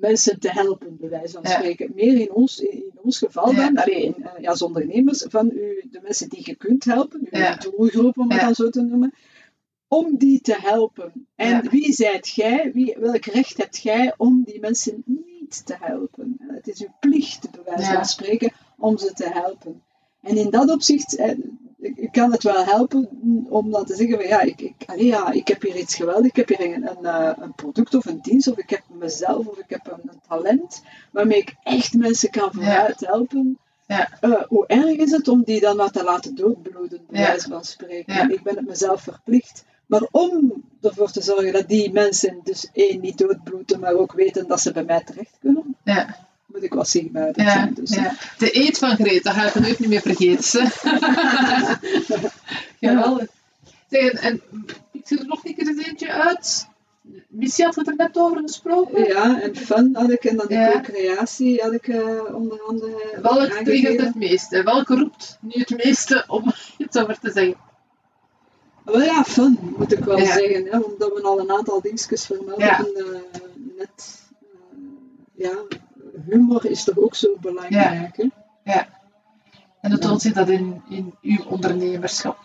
[0.00, 1.50] mensen te helpen, bij wijze van Ja.
[1.50, 1.92] spreken.
[1.94, 3.56] Meer in ons, in, ons geval Ja.
[3.70, 7.38] dan, alleen uh, ja, als ondernemers, van u, de mensen die je kunt helpen, uw
[7.40, 7.54] Ja.
[7.54, 9.14] doelgroep om het dan zo te noemen,
[9.88, 11.26] om die te helpen.
[11.34, 16.36] En wie zijt jij, wie, welk recht hebt jij om die mensen niet te helpen?
[16.38, 19.82] En Het is uw plicht, bij wijze van spreken, om ze te helpen.
[20.22, 21.38] En in dat opzicht, eh,
[22.10, 23.08] kan het wel helpen
[23.48, 26.26] om dan te zeggen van ja, ik, ik, allee, ja, ik heb hier iets geweldig,
[26.26, 29.46] ik heb hier een, een, eh, een product of een dienst, of ik heb mezelf,
[29.46, 33.58] of ik heb een, een talent waarmee ik echt mensen kan vooruit helpen.
[33.86, 34.08] Ja.
[34.20, 37.26] Uh, hoe erg is het om die dan maar te laten doodbloeden, bij Ja.
[37.26, 38.14] wijze van spreken.
[38.14, 38.28] Ja.
[38.28, 39.64] Ik ben het mezelf verplicht.
[39.86, 44.46] Maar om ervoor te zorgen dat die mensen dus één niet doodbloeden, maar ook weten
[44.46, 46.27] dat ze bij mij terecht kunnen, Ja,
[46.58, 47.74] moet ik wat zichtbaarder ja, zijn.
[47.74, 48.14] Dus, ja.
[48.38, 50.70] De eet van Greta ga ik nooit niet meer vergeten.
[52.80, 53.26] Jawel.
[53.90, 54.42] Zeg, en,
[54.92, 56.68] ik zie er nog een keer eens eentje uit.
[57.28, 59.04] Missie had het er net over gesproken.
[59.04, 60.72] Ja, en fun had ik, en dan de Ja.
[60.72, 63.64] co-creatie had ik eh, onder andere aangegeven.
[63.64, 64.62] triggert het meeste?
[64.62, 67.56] Welke roept nu het meeste om iets over te zeggen?
[68.84, 70.32] Wel ja, fun moet ik wel Ja.
[70.32, 72.66] zeggen, hè, omdat we al een aantal dingetjes vermelden.
[72.66, 72.78] Ja.
[72.78, 73.04] Eh,
[73.76, 74.78] net, eh,
[75.34, 75.52] ja,
[76.26, 78.16] humor is toch ook zo belangrijk.
[78.62, 78.80] Hè?
[79.80, 82.38] En hoe toont zich dat in, in uw ondernemerschap?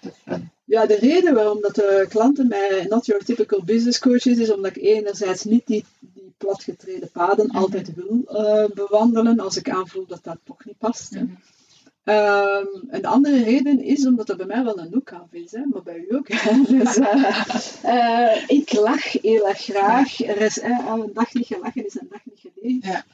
[0.00, 0.50] De fun.
[0.64, 4.52] Ja, de reden waarom dat de klanten mij not your typical business coach is, is
[4.52, 7.56] omdat ik enerzijds niet die, die platgetreden paden Mhm.
[7.56, 11.10] altijd wil eh, bewandelen als ik aanvoel dat dat toch niet past.
[11.10, 11.24] Mhm.
[12.04, 15.64] Ehm, een andere reden is omdat er bij mij wel een look af is, hè,
[15.66, 16.28] maar bij u ook.
[16.28, 16.62] hè.
[16.78, 17.44] Dus, eh,
[17.82, 20.20] eh, ik lach heel erg graag.
[20.20, 22.84] Er is, eh, een dag niet gelachen is een dag niet geleefd.
[22.86, 23.04] Ja.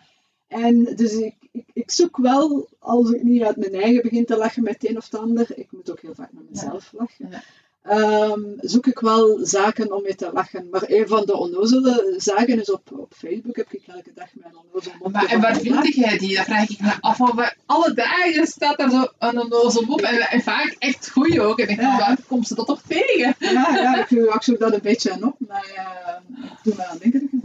[0.46, 4.36] En dus ik, ik, ik zoek wel, als ik niet uit mijn eigen begin te
[4.36, 7.28] lachen met het een of het ander, ik moet ook heel vaak met mezelf lachen,
[7.30, 7.42] Ja.
[7.88, 10.68] Ehm, zoek ik wel zaken om mee te lachen.
[10.70, 14.54] Maar een van de onnozele zaken is op, op Facebook heb ik elke dag mijn
[14.56, 16.36] onnozele mopje Maar en waar vind jij die?
[16.36, 17.18] Dat vraag ik me af.
[17.18, 20.00] Want alle dagen staat daar zo een onnozel op.
[20.00, 21.58] En, en vaak echt goeie ook.
[21.58, 21.98] En ik denk, Ja.
[21.98, 23.34] waar komt ze dat toch tegen?
[23.38, 26.98] Ja, ja, ik, zoek dat een beetje aan op, maar eh, ik doe me aan
[26.98, 27.37] denken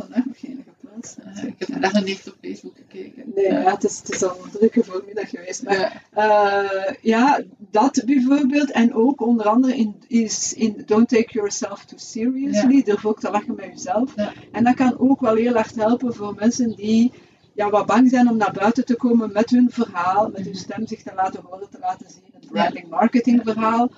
[1.35, 3.23] Eh, Ik heb vandaag nog niet op Facebook gekeken.
[3.35, 5.63] Nee, ja, het, is, het is al een drukke voormiddag geweest.
[5.63, 6.71] Maar Ja.
[6.89, 8.71] Eh, ja, dat bijvoorbeeld.
[8.71, 12.83] En ook onder andere in, is in Don't Take Yourself Too Seriously.
[12.83, 14.15] Durf ook te lachen met jezelf.
[14.15, 14.33] Ja.
[14.51, 17.11] En dat kan ook wel heel hard helpen voor mensen die
[17.53, 20.87] ja, wat bang zijn om naar buiten te komen met hun verhaal, met hun stem
[20.87, 22.23] zich te laten horen, te laten zien.
[22.33, 23.91] Een branding marketing verhaal.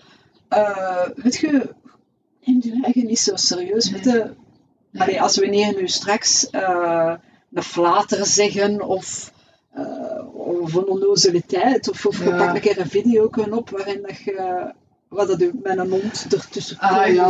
[1.15, 1.70] Weet je,
[2.46, 3.89] neem je eigen niet zo serieus.
[3.91, 4.34] Weet je,
[4.97, 5.45] Allee, als we
[5.77, 7.13] nu straks eh,
[7.53, 9.31] een flater zeggen of,
[9.73, 9.84] eh,
[10.34, 12.38] of een onnozeliteit, of, of je Ja.
[12.38, 14.71] pakt een keer een video op waarin dat je
[15.08, 17.23] wat dat je met een mond ertussen Ah komt, ja.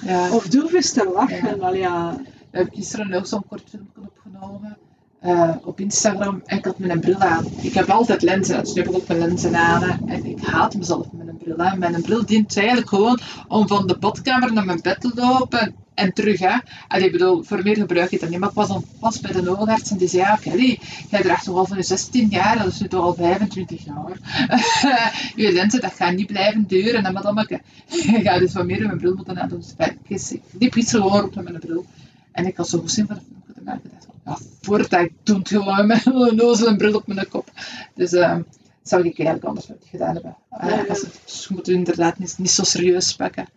[0.00, 0.30] Ja.
[0.34, 1.60] Of durf eens te lachen.
[1.62, 2.16] Allee, ja.
[2.50, 4.76] We hebben gisteren ook zo'n kort filmpje opgenomen.
[5.20, 7.44] eh, op Instagram en ik had mijn bril aan.
[7.60, 10.08] Ik heb altijd lenzen, dus nu heb ik ook mijn lenzen aan.
[10.08, 14.64] En ik haat mezelf met Mijn bril dient eigenlijk gewoon om van de badkamer naar
[14.64, 16.38] mijn bed te lopen en terug.
[16.38, 16.56] Hè.
[16.88, 18.38] Allee, ik bedoel, voor meer gebruik ik het niet.
[18.38, 20.78] Maar ik was dan pas bij de oogarts en die zei, ja Kelly,
[21.10, 24.18] jij draagt toch al van je 16 jaar, dat is nu toch al 25 jaar.
[25.36, 27.04] je lenzen, dat gaat niet blijven duren.
[27.04, 29.64] En madameke, je gaat dus wat meer in mijn bril moeten aan doen.
[30.08, 31.86] Dus ik, liep gewoon op met mijn bril.
[32.32, 33.24] En ik had zo goed zin maken.
[33.56, 33.80] Ik dacht,
[34.24, 37.50] ja, voordat ik doe het gewoon met een bril op mijn kop.
[37.94, 38.42] Dus dat
[38.88, 40.36] zou ik eigenlijk anders gedaan hebben.
[40.50, 40.84] Ja, ja.
[40.84, 43.48] als het, dus je moet het inderdaad niet, niet zo serieus pakken.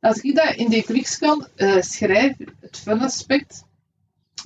[0.00, 3.64] Als ik dat in de X kan uh, schrijf, het fun aspect,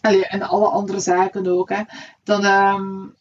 [0.00, 1.82] allee, en alle andere zaken ook, hè,
[2.24, 3.14] dan um,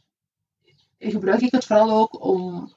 [1.00, 2.74] gebruik ik het vooral ook om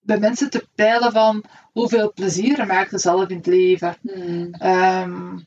[0.00, 3.96] bij mensen te peilen van hoeveel plezier maakt ze zelf in het leven.
[4.00, 4.54] Hmm.
[4.62, 5.46] Um,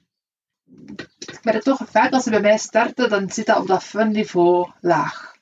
[1.20, 4.12] ik merk toch vaak als ze bij mij starten, dan zit dat op dat fun
[4.12, 5.36] niveau laag.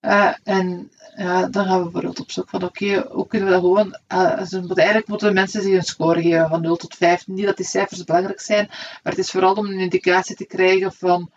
[0.00, 0.90] Uh, en
[1.50, 4.42] dan gaan we bijvoorbeeld op zoek van oké, okay, hoe kunnen we dat gewoon, uh,
[4.42, 7.26] ze moeten, eigenlijk moeten mensen zich een score geven van 0 tot 5.
[7.26, 10.92] Niet dat die cijfers belangrijk zijn, maar het is vooral om een indicatie te krijgen
[10.92, 11.30] van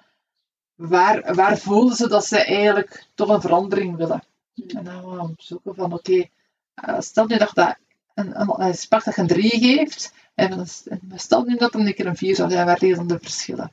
[0.76, 4.24] waar, waar voelen ze dat ze eigenlijk toch een verandering willen.
[4.54, 4.68] Mm.
[4.68, 6.28] En dan gaan we zoeken van oké,
[6.76, 7.76] okay, stel nu dat dat
[8.14, 10.68] een, een, een spak dat je een 3 geeft, en
[11.16, 13.72] stel nu dat er een keer een 4 zou zijn, waar liggen dan de verschillen?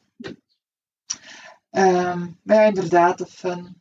[1.71, 3.81] Um, maar ja, inderdaad, de fun.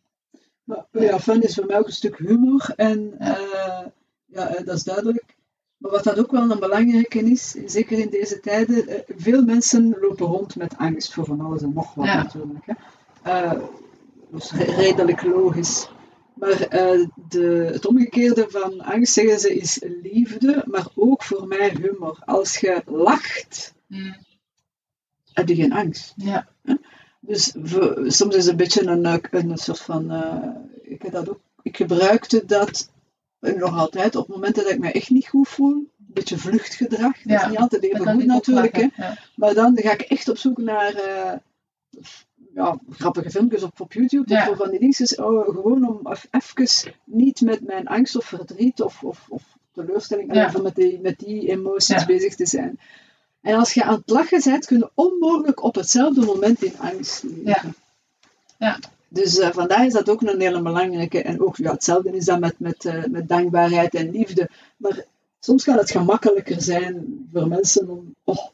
[0.91, 2.73] Ja, fun is voor mij ook een stuk humor.
[2.75, 3.86] En uh,
[4.25, 5.36] ja, dat is duidelijk.
[5.77, 9.97] Maar wat dat ook wel een belangrijke is, zeker in deze tijden, uh, veel mensen
[10.01, 12.15] lopen rond met angst voor van alles en nog wat ja.
[12.15, 12.65] natuurlijk.
[12.65, 12.73] Hè.
[13.25, 13.62] Uh,
[14.30, 15.89] dat is redelijk logisch.
[16.34, 16.58] Maar
[17.30, 22.17] de, het omgekeerde van angst, zeggen ze, is liefde, maar ook voor mij humor.
[22.25, 24.15] Als je lacht, mm.
[25.34, 26.13] heb je geen angst.
[26.15, 26.47] Ja.
[27.28, 30.12] Dus we, soms is het een beetje een, een soort van.
[30.12, 30.48] Uh,
[30.82, 32.90] ik, heb dat ook, ik gebruikte dat
[33.40, 35.74] nog altijd op momenten dat ik me echt niet goed voel.
[35.74, 37.22] Een beetje vluchtgedrag.
[37.22, 38.76] Dat is niet altijd even goed natuurlijk.
[38.76, 38.88] Hè.
[38.96, 39.18] Ja.
[39.36, 40.94] Maar dan ga ik echt op zoek naar.
[40.94, 41.34] Uh,
[42.54, 44.50] ja, grappige filmpjes op, op YouTube, ja.
[44.50, 49.04] of van die dingetjes, oh, gewoon om even niet met mijn angst of verdriet of,
[49.04, 50.46] of, of teleurstelling, Ja.
[50.46, 52.80] of met die, met die emoties bezig te zijn.
[53.48, 57.24] En als je aan het lachen bent, kun je onmogelijk op hetzelfde moment in angst
[57.24, 57.46] leven.
[57.46, 57.64] Ja.
[58.58, 58.80] Ja.
[59.08, 61.22] Dus eh, vandaar is dat ook een hele belangrijke.
[61.22, 64.50] En ook ja, hetzelfde is dat met, met, eh, met dankbaarheid en liefde.
[64.78, 65.04] Maar
[65.40, 68.16] soms kan het gemakkelijker zijn voor mensen om.
[68.24, 68.46] Oh,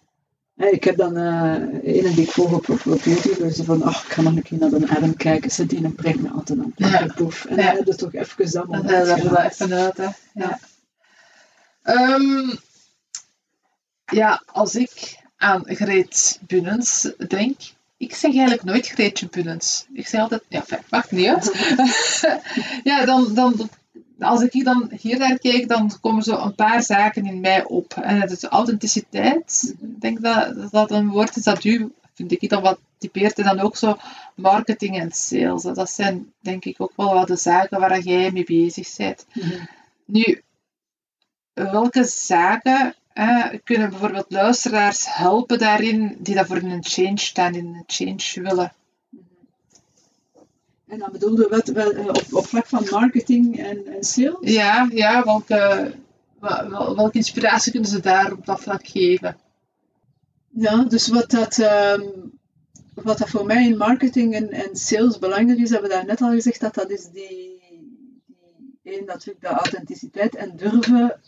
[0.55, 1.53] hè, ik heb dan eh
[1.83, 3.53] een die ik volg op, op, op YouTube.
[3.53, 5.51] Die van, ach, ik ga nog een keer naar de Adam kijken.
[5.51, 7.45] Ze die een brengt me altijd het lachen, poef.
[7.45, 7.65] En Ja.
[7.65, 9.51] dan heb je toch even dat Dat moment wel gehad.
[9.51, 10.07] even uit, hè.
[10.33, 10.59] Ja.
[11.83, 12.55] Ehm,
[14.13, 17.59] ja, als ik aan Greet Bunnens denk,
[18.03, 19.85] ik zeg eigenlijk nooit Greetje Bunnens.
[19.93, 21.75] Ik zeg altijd, ja, fijn, maakt niet uit.
[22.89, 23.69] ja, dan, dan,
[24.19, 27.63] als ik hier dan hier naar kijk, dan komen zo een paar zaken in mij
[27.63, 27.93] op.
[27.93, 29.75] En het is authenticiteit.
[29.81, 33.37] Ik denk dat dat een woord is dat u, vind ik, dan wat typeert.
[33.37, 33.97] En dan ook zo
[34.35, 35.61] marketing en sales.
[35.61, 39.25] Dat zijn denk ik ook wel wat de zaken waar jij mee bezig bent.
[39.33, 39.65] Mhm.
[40.05, 40.41] Nu,
[41.53, 47.65] welke zaken eh, kunnen bijvoorbeeld luisteraars helpen daarin die dat voor een change staan, in
[47.65, 48.73] een change willen?
[50.87, 54.37] En dan bedoelde wat, eh, op, op vlak van marketing en, en sales?
[54.41, 55.93] Ja, ja welke,
[56.39, 59.37] wel- welke inspiratie kunnen ze daar op dat vlak geven?
[60.49, 62.01] Ja, dus wat dat, ehm,
[62.93, 66.21] wat dat voor mij in marketing en, en sales belangrijk is, hebben we daar net
[66.21, 67.59] al gezegd, dat dat is die,
[68.83, 71.19] die één, natuurlijk de authenticiteit en durven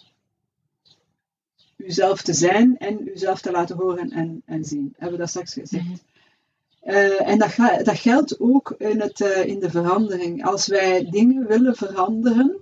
[1.85, 4.93] uzelf te zijn en uzelf te laten horen en, en zien.
[4.97, 5.83] Hebben we dat straks gezegd.
[5.85, 5.95] Mhm.
[6.81, 10.45] Eh, en dat, ga- dat geldt ook in, het, eh, in de verandering.
[10.45, 12.57] Als wij dingen willen veranderen,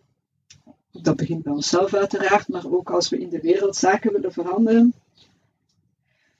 [0.91, 4.93] dat begint bij onszelf uiteraard, maar ook als we in de wereld zaken willen veranderen,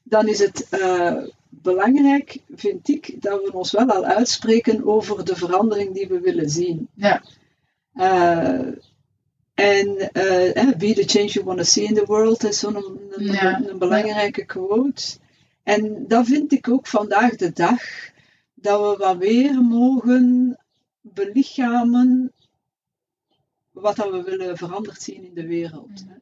[0.04, 5.36] dan is het eh, belangrijk, vind ik, dat we ons wel al uitspreken over de
[5.36, 6.88] verandering die we willen zien.
[6.94, 7.24] Ja.
[9.54, 13.00] En eh, be the change you want to see in the world is zo'n een,
[13.12, 13.62] een, Ja.
[13.68, 15.18] een belangrijke quote.
[15.64, 17.82] En dat vind ik ook vandaag de dag,
[18.54, 20.58] dat we wat weer mogen
[21.02, 22.32] belichamen
[23.72, 26.04] wat dat we willen veranderd zien in de wereld.
[26.08, 26.16] hè.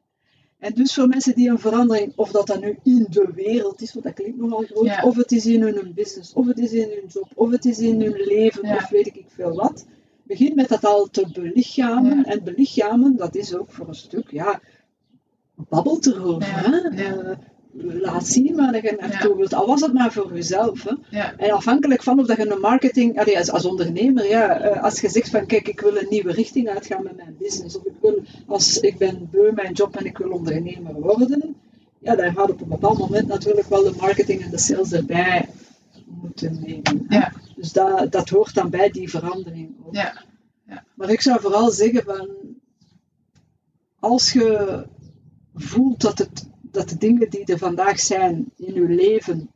[0.57, 3.93] En dus voor mensen die een verandering, of dat dat nu in de wereld is,
[3.93, 5.03] want dat klinkt nogal groot, Ja.
[5.03, 7.79] of het is in hun business, of het is in hun job, of het is
[7.79, 8.75] in hun leven, Ja.
[8.75, 9.85] of weet ik veel wat.
[10.31, 12.17] Begin met dat al te belichamen.
[12.17, 12.23] Ja.
[12.23, 14.59] En belichamen, dat is ook voor een stuk, ja,
[15.55, 16.47] babbelt erover.
[16.47, 16.71] Ja.
[16.71, 17.03] Hè?
[17.03, 17.37] Ja.
[17.73, 19.53] Laat zien waar je naartoe wilt.
[19.53, 20.83] Al was het maar voor jezelf.
[20.83, 21.19] Hè?
[21.37, 25.01] En afhankelijk van of dat je een marketing, allee, als, als ondernemer, ja, eh, als
[25.01, 27.95] je zegt van kijk, ik wil een nieuwe richting uitgaan met mijn business, of ik
[28.01, 31.55] wil, als ik ben beu mijn job en ik wil ondernemer worden,
[31.99, 35.49] ja, dan gaat op een bepaald moment natuurlijk wel de marketing en de sales erbij
[36.21, 37.05] moeten nemen.
[37.07, 37.17] hè.
[37.17, 37.31] Ja.
[37.61, 39.95] Dus dat, dat hoort dan bij die verandering ook.
[39.95, 40.23] Ja.
[40.93, 42.29] Maar ik zou vooral zeggen van,
[43.99, 44.85] als je
[45.55, 49.49] voelt dat, het, dat de dingen die er vandaag zijn in je leven,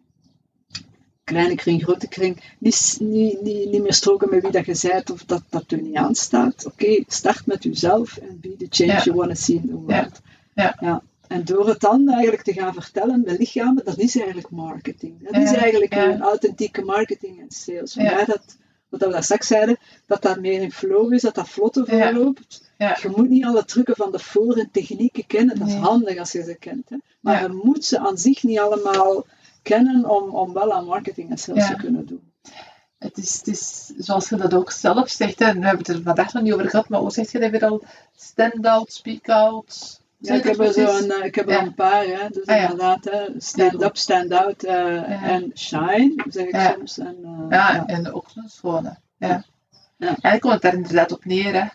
[1.24, 5.10] kleine kring, grote kring, niet, niet, niet, niet meer stroken met wie dat je bent
[5.10, 9.04] of dat dat u niet aanstaat, oké, start met jezelf en be the change Ja.
[9.04, 10.22] you want to see in the world.
[10.54, 11.04] Ja.
[11.28, 15.30] En door het dan eigenlijk te gaan vertellen met lichamen, dat is eigenlijk marketing.
[15.32, 17.94] Dat is eigenlijk een authentieke marketing en sales.
[17.94, 18.58] Vandaar dat,
[18.90, 22.70] wat we daar straks zeiden, dat dat meer in flow is, dat dat vlotter verloopt.
[22.78, 22.98] Ja.
[23.02, 25.60] Je moet niet alle trucken van de voor- en technieken kennen.
[25.60, 25.82] Dat is Nee.
[25.82, 26.90] handig als je ze kent.
[26.90, 26.98] Hè.
[27.20, 27.42] Maar Ja.
[27.42, 29.26] je moet ze aan zich niet allemaal
[29.62, 31.76] kennen om, om wel aan marketing en sales Ja.
[31.76, 32.32] te kunnen doen.
[32.98, 35.96] Het is, het is, zoals je dat ook zelf zegt, hè, en we hebben het
[35.96, 37.84] er vandaag nog niet over gehad, maar hoe zeg je dat weer al?
[38.16, 40.02] Stand-out, speak-out.
[40.18, 41.62] Ja, ik heb er zo een, eh, ik heb er Ja.
[41.62, 42.30] een paar, hè.
[42.30, 42.62] dus Ah, ja.
[42.62, 43.26] inderdaad, hè.
[43.38, 46.74] stand up, stand out eh, en shine, zeg ik Ja.
[46.74, 46.98] soms.
[46.98, 48.98] En, eh, Ja, en ook zo'n schone.
[49.18, 49.44] Ja.
[49.98, 50.08] Ja.
[50.08, 51.72] Eigenlijk komt het daar inderdaad op neer.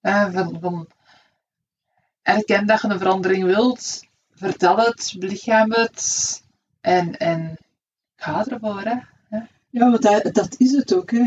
[0.00, 0.30] Hè.
[0.32, 0.88] Van, van,
[2.22, 6.42] erken dat je een verandering wilt, vertel het, belichaam het
[6.80, 7.56] en, en
[8.16, 8.80] ga ervoor.
[8.80, 8.96] Hè.
[9.70, 11.10] Ja, want dat, dat is het ook.
[11.10, 11.24] Hè.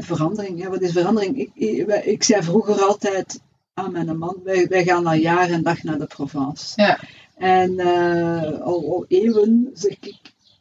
[0.00, 1.38] Verandering, ja, wat is verandering?
[1.38, 3.40] Ik, ik, ik zei vroeger altijd
[3.76, 6.72] aan mijn man, wij, wij gaan al jaar en dag naar de Provence.
[6.82, 6.98] Ja.
[7.36, 10.14] En eh, al, al eeuwen, zeg ik,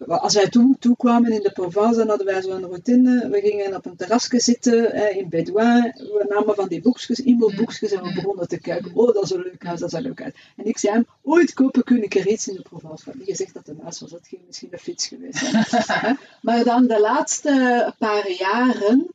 [0.08, 3.30] als wij toen toekwamen in de Provence, dan hadden wij zo'n routine.
[3.30, 5.82] We gingen op een terrasje zitten eh, in Bedouin.
[5.96, 8.16] We namen van die boekjes, e-mailboekjes en we Mm.
[8.16, 8.92] begonnen te kijken.
[8.94, 10.34] Oh, dat is een leuk huis, dat is een leuk huis.
[10.58, 13.06] En ik zei hem, ooit kopen kun ik er iets in de Provence.
[13.06, 16.18] Want niet gezegd dat het een huis was, dat ging misschien een fiets geweest zijn.
[16.42, 19.08] Maar dan de laatste paar jaren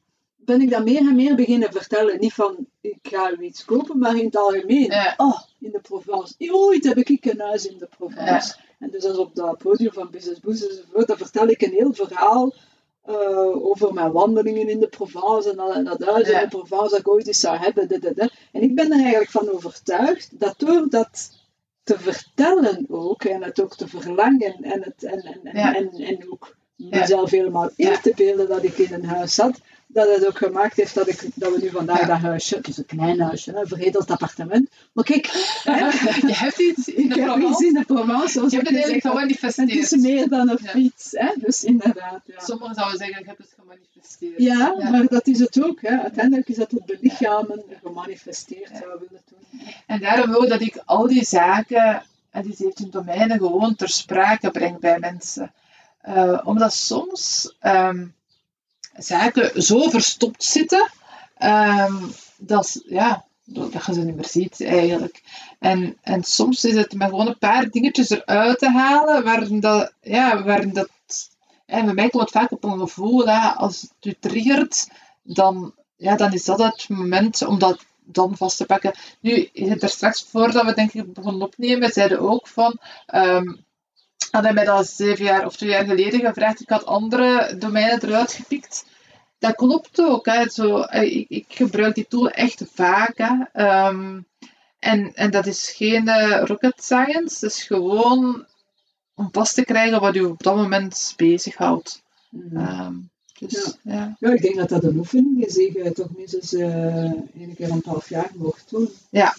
[0.44, 2.20] ben ik dat meer en meer beginnen vertellen.
[2.20, 4.90] Niet van, ik ga u iets kopen, maar in het algemeen.
[4.90, 5.14] Ja.
[5.16, 6.34] Oh, in de Provence.
[6.38, 8.56] Ooit heb ik een huis in de Provence.
[8.78, 11.92] En dus als op dat podium van Business Boost enzovoort, dan vertel ik een heel
[11.92, 12.54] verhaal
[13.02, 16.90] eh, over mijn wandelingen in de Provence en dat, en dat huis in de Provence
[16.90, 17.88] dat ik ooit eens zou hebben.
[18.52, 21.38] En ik ben er eigenlijk van overtuigd dat door dat
[21.82, 26.56] te vertellen ook, en het ook te verlangen en, het, en, en, en, en, ook
[26.90, 29.60] mezelf helemaal in te beelden dat ik in een huis zat,
[29.92, 32.76] dat het ook gemaakt heeft dat, ik, dat we nu vandaag dat huisje, het is
[32.76, 35.26] een klein huisje, een verredeld appartement, maar kijk,
[36.26, 37.66] je hebt iets in de Provence.
[37.66, 39.70] in de Provence, zoals je hebt het eigenlijk gemanifesteerd.
[39.70, 41.32] Het is meer dan een fiets, hè?
[41.36, 42.20] dus inderdaad.
[42.24, 42.40] Ja.
[42.40, 44.42] Sommigen zouden zeggen, ik heb het gemanifesteerd.
[44.42, 45.80] Ja, ja, maar dat is het ook.
[45.80, 46.00] Hè.
[46.00, 49.60] Uiteindelijk is dat het belichamen gemanifesteerd, zou willen doen.
[49.86, 54.50] En daarom wil dat ik al die zaken en die 17 domeinen gewoon ter sprake
[54.50, 55.52] breng bij mensen.
[56.08, 58.14] Uh, omdat soms um,
[58.96, 60.90] zaken zo verstopt zitten
[61.38, 65.22] um, dat, ja, dat je ze niet meer ziet eigenlijk.
[65.58, 69.92] En, en soms is het met gewoon een paar dingetjes eruit te halen waarin dat,
[70.00, 70.88] ja, waarin dat
[71.70, 74.88] en bij mij komt het vaak op een gevoel, hè, als het u triggert,
[75.22, 78.94] dan, ja, dan is dat het moment om dat dan vast te pakken.
[79.20, 82.78] Nu, er straks voordat we denk ik begonnen opnemen, zeiden ook van,
[83.14, 83.64] um,
[84.30, 88.32] hadden mij dat zeven jaar of twee jaar geleden gevraagd, ik had andere domeinen eruit
[88.32, 88.84] gepikt.
[89.38, 90.26] Dat klopt ook.
[90.26, 90.50] Hè.
[90.50, 93.18] Zo, ik, ik gebruik die tool echt vaak.
[93.18, 93.86] Hè.
[93.88, 94.26] Um,
[94.78, 98.46] en, en dat is geen uh, rocket science, dat is gewoon
[99.14, 102.02] om vast te krijgen wat u op dat moment bezighoudt.
[102.30, 102.56] Mm.
[102.56, 103.92] Um, dus, ja.
[103.94, 104.16] Ja.
[104.18, 104.32] ja.
[104.32, 107.82] ik denk dat dat een oefening is, die je toch minstens uh, één keer een
[107.84, 108.90] half jaar mocht doen.
[109.10, 109.34] Ja.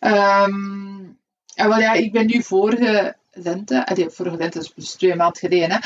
[0.00, 1.18] Um,
[1.54, 5.38] en wel ja, ik ben nu vorige lente, allee, vorige lente is dus twee maanden
[5.38, 5.80] geleden,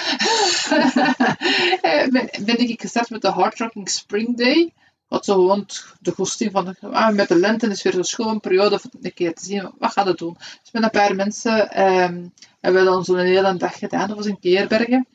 [1.83, 4.73] hè, ben, ben ik gestart met de Hard Rocking Spring Day.
[5.09, 5.67] Wat zo gewoon
[6.01, 9.35] de goesting van, ah, met de lente is weer een schoon periode om een keer
[9.35, 10.37] te zien, wat gaat het doen?
[10.39, 14.27] Dus met een paar mensen um, hebben we dan zo'n hele dag gedaan, dat was
[14.27, 15.07] in Keerbergen.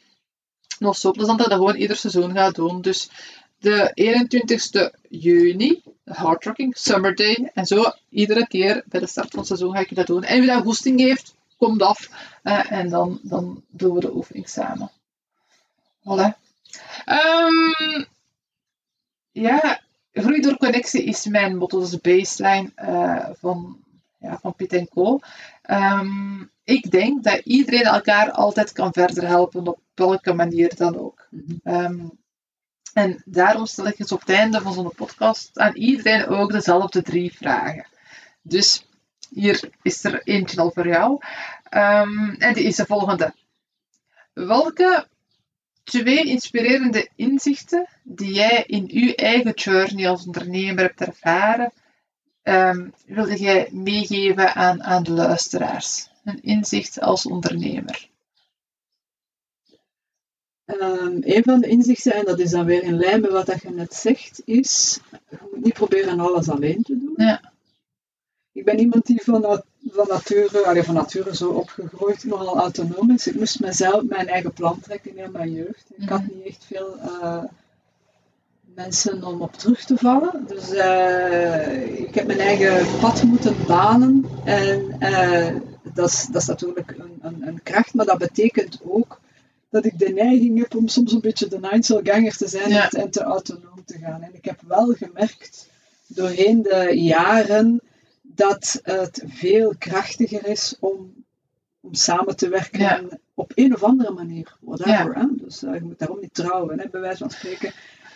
[0.80, 2.82] Nog zo plezant dat dat gewoon ieder seizoen gaat doen.
[2.82, 3.10] Dus
[3.60, 9.40] de 21ste juni, Hard Rocking Summer Day, en zo iedere keer bij de start van
[9.40, 10.24] het seizoen ga ik dat doen.
[10.24, 12.10] En wie dat goesting heeft, komt af
[12.44, 14.92] uh, en dan, dan doen we de oefening samen.
[16.00, 16.30] Voilà.
[17.06, 18.06] Um,
[19.32, 19.82] ja,
[20.12, 23.78] groei door connectie is mijn motto, dat is de baseline uh, van,
[24.20, 25.20] ja, van Piet Co.
[25.70, 31.28] Um, ik denk dat iedereen elkaar altijd kan verder helpen, op welke manier dan ook.
[31.64, 32.20] Um,
[32.94, 37.02] en daarom stel ik eens op het einde van zo'n podcast aan iedereen ook dezelfde
[37.02, 37.86] drie vragen.
[38.42, 38.86] Dus
[39.32, 41.12] hier is er eentje al voor jou.
[41.70, 43.34] Um, en die is de volgende.
[44.34, 45.08] Welke
[45.84, 51.72] twee inspirerende inzichten die jij in uw eigen journey als ondernemer hebt ervaren,
[52.44, 56.10] um, wilde jij meegeven aan, aan de luisteraars?
[56.24, 58.10] Een inzicht als ondernemer.
[60.66, 63.70] Um, een van de inzichten, en dat is dan weer in lijn met wat je
[63.70, 67.14] net zegt, is je moet niet proberen alles alleen te doen.
[67.16, 67.51] Ja.
[68.54, 69.42] Ik ben iemand die van,
[69.90, 73.28] van, nature, allee, van nature zo opgegroeid, nogal autonoom is.
[73.28, 75.86] Ik moest mezelf mijn eigen plan trekken in mijn jeugd.
[75.96, 77.44] Ik had niet echt veel uh,
[78.76, 80.46] mensen om op terug te vallen.
[80.48, 84.26] Dus uh, ik heb mijn eigen pad moeten banen.
[84.44, 85.56] En uh,
[85.94, 89.20] dat, is, dat is natuurlijk een, een, een, kracht, maar dat betekent ook
[89.70, 92.90] dat ik de neiging heb om soms een beetje de Einzelganger te zijn ja.
[92.90, 94.22] en te autonoom te gaan.
[94.22, 95.70] En ik heb wel gemerkt
[96.08, 97.82] doorheen de jaren
[98.36, 101.14] dat het veel krachtiger is om,
[101.80, 103.02] om samen te werken ja.
[103.34, 104.58] op een of andere manier.
[104.60, 105.16] Whatever.
[105.16, 105.26] Hè?
[105.32, 107.72] Dus uh, je moet daarom niet trouwen, hè, bij wijze van spreken.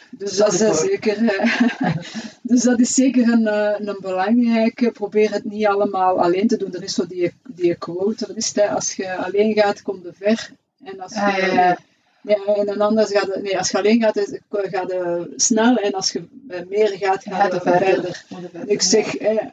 [0.09, 1.95] Dus dat, is zeker, uh,
[2.41, 4.91] dus dat is zeker een, uh, een belangrijke.
[4.91, 6.74] Probeer het niet allemaal alleen te doen.
[6.74, 10.51] Er is zo die, die quote, is als je alleen gaat, kom je ver.
[10.84, 11.78] En als je, ah, ja, ja.
[12.22, 16.11] Ja, en anders gaat het, nee, als je alleen gaat, gaat het snel en als
[16.11, 16.28] je
[16.70, 17.89] meer gaat, gaat het verder.
[17.89, 18.22] verder.
[18.26, 18.70] verder.
[18.70, 19.45] Ik zeg, eh,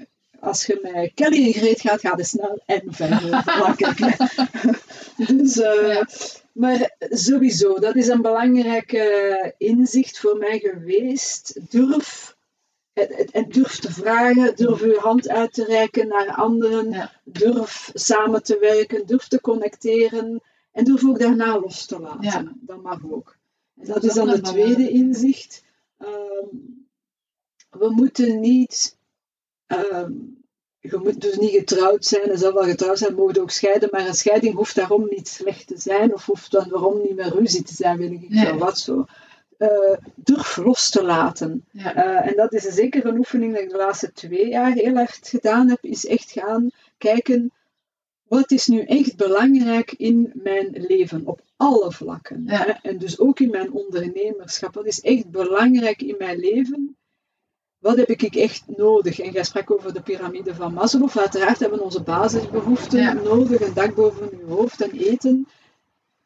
[0.43, 3.45] als je met Kelly en Greet gaat, gaat het snel en verder.
[5.37, 6.07] dus, uh, ja.
[6.53, 11.61] Maar sowieso, dat is een belangrijke inzicht voor mij geweest.
[11.71, 12.37] Durf,
[13.33, 17.13] en durf te vragen, durf je hand uit te reiken naar anderen, ja.
[17.25, 22.23] durf samen te werken, durf te connecteren en durf ook daarna los te laten.
[22.23, 22.53] Ja.
[22.61, 23.37] Dat mag ook.
[23.77, 25.65] En dat, dat is dan de tweede inzicht.
[25.99, 26.87] Um,
[27.71, 28.97] we moeten niet
[29.73, 30.41] Um,
[30.79, 34.07] je moet dus niet getrouwd zijn, en zelf wel getrouwd zijn, mogen ook scheiden, maar
[34.07, 37.63] een scheiding hoeft daarom niet slecht te zijn, of hoeft dan waarom niet meer ruzie
[37.63, 38.53] te zijn, weet ik niet nee.
[38.53, 39.05] wat zo.
[39.59, 41.65] Uh, durf los te laten.
[41.71, 41.97] Ja.
[41.97, 45.29] Uh, en dat is zeker een oefening dat ik de laatste twee jaar heel hard
[45.29, 47.53] gedaan heb, is echt gaan kijken,
[48.23, 52.47] wat is nu echt belangrijk in mijn leven, op alle vlakken.
[52.83, 54.73] En dus ook in mijn ondernemerschap.
[54.73, 56.97] Dat is echt belangrijk in mijn leven.
[57.83, 59.21] Wat heb ik echt nodig?
[59.21, 61.17] En jij sprak over de piramide van Maslow.
[61.17, 63.61] Uiteraard hebben we onze basisbehoeften nodig.
[63.61, 65.47] Een dak boven uw hoofd en eten.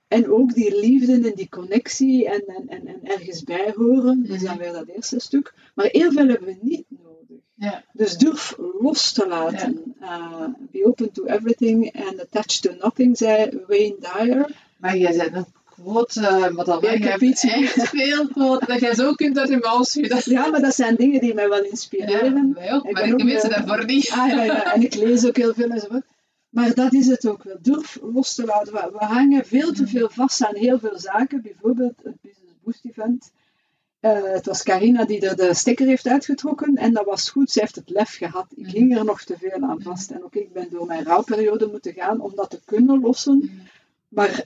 [0.09, 4.23] En ook die liefde en die connectie en, en, en, en ergens bij horen.
[4.27, 4.63] Dat is dan mhm.
[4.63, 5.55] weer dat eerste stuk.
[5.75, 7.39] Maar heel veel hebben we niet nodig.
[7.55, 7.85] Ja.
[7.93, 9.97] Dus durf los te laten.
[10.01, 14.51] Uh, be open to everything and attached to nothing, zei Wayne Dyer.
[14.79, 15.47] Maar jij bent een
[15.83, 19.59] quote, uh, maar ik heb iets echt veel quote, dat jij zo kunt uit je
[19.59, 20.21] mouw schudden.
[20.25, 22.49] Ja, maar dat zijn dingen die mij wel inspireren.
[22.49, 24.11] Ja, wij ook, ik maar ik weet ze daarvoor niet.
[24.11, 26.05] Ah, ja, ja, en ik lees ook heel veel enzovoort.
[26.49, 27.57] Maar dat is het ook wel.
[27.61, 28.73] Durf los te laten.
[28.73, 31.43] We, hangen veel te veel vast aan heel veel zaken.
[31.43, 33.31] Bijvoorbeeld het Business Boost Event.
[34.01, 37.51] Uh, het was Carina die er de stekker heeft uitgetrokken en dat was goed.
[37.51, 38.47] Ze heeft het lef gehad.
[38.55, 40.11] Ik ging er nog te veel aan vast.
[40.11, 43.51] En ook ik ben door mijn rouwperiode moeten gaan om dat te kunnen lossen.
[44.09, 44.45] Maar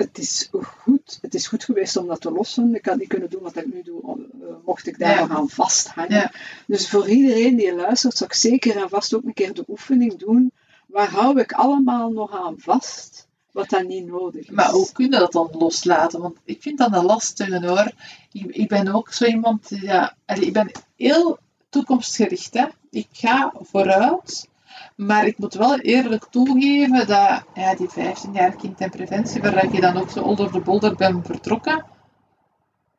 [0.00, 2.74] het is goed, het is goed geweest om dat te lossen.
[2.74, 4.02] Ik had niet kunnen doen wat ik nu doe,
[4.40, 6.30] uh, mocht ik daar nog aan vasthangen.
[6.66, 10.18] Dus voor iedereen die luistert, zou ik zeker en vast ook een keer de oefening
[10.18, 10.52] doen
[10.86, 14.50] waar hou ik allemaal nog aan vast, wat dan niet nodig is.
[14.50, 16.20] Maar hoe kun je dat dan loslaten?
[16.20, 17.92] Want ik vind dat een lastige hoor.
[18.32, 21.38] Ik, ik ben ook zo iemand, ja, ik ben heel
[21.68, 22.54] toekomstgericht.
[22.54, 22.66] Hè.
[22.90, 24.48] Ik ga vooruit,
[24.96, 29.72] maar ik moet wel eerlijk toegeven dat ja, die 15 jaar kind en preventie, waar
[29.74, 31.84] je dan ook zo onder de bolder ben vertrokken,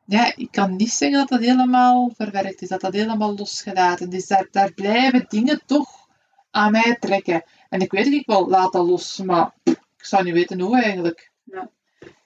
[0.04, 4.26] ja, ik kan niet zeggen dat dat helemaal verwerkt is, dat dat helemaal losgelaten is.
[4.26, 6.08] Daar, daar blijven dingen toch
[6.50, 7.42] aan mij trekken.
[7.68, 10.82] En ik weet het ik wel, laat dat los, maar ik zou niet weten hoe
[10.82, 11.31] eigenlijk.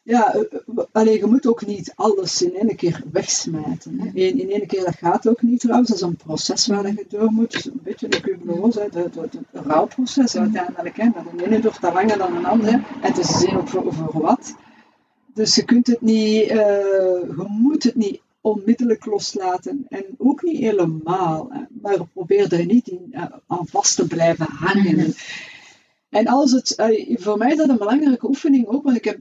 [0.06, 0.34] Ja.
[0.34, 4.10] Eh, eh, alleen je moet ook niet alles in één keer wegsmijten.
[4.14, 5.88] In, in één keer, dat gaat ook niet trouwens.
[5.88, 7.52] Dat is een proces waar je door moet.
[7.52, 10.96] Dus een beetje de cubeloos, het, het, het, rouwproces uiteindelijk.
[10.96, 11.08] Hè.
[11.08, 12.70] Maar de ene duurt dat langer dan een andere.
[12.70, 14.54] En het is zin ook voor, voor wat.
[15.34, 19.86] Dus je kunt het niet, uh, je moet het niet onmiddellijk loslaten.
[19.88, 21.50] En ook niet helemaal,
[21.82, 24.96] maar probeer er niet in, uh, aan vast te blijven hangen.
[24.96, 25.10] Mhm.
[26.08, 29.18] En als het, uh, voor mij is dat een belangrijke oefening ook, want ik heb,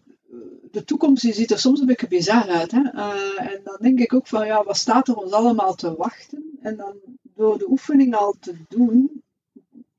[0.75, 2.71] de toekomst die ziet er soms een beetje bizar uit.
[2.71, 2.81] Hè?
[2.93, 6.57] Uh, en dan denk ik ook van, ja, wat staat er ons allemaal te wachten?
[6.61, 6.93] En dan
[7.35, 9.23] door de oefening al te doen,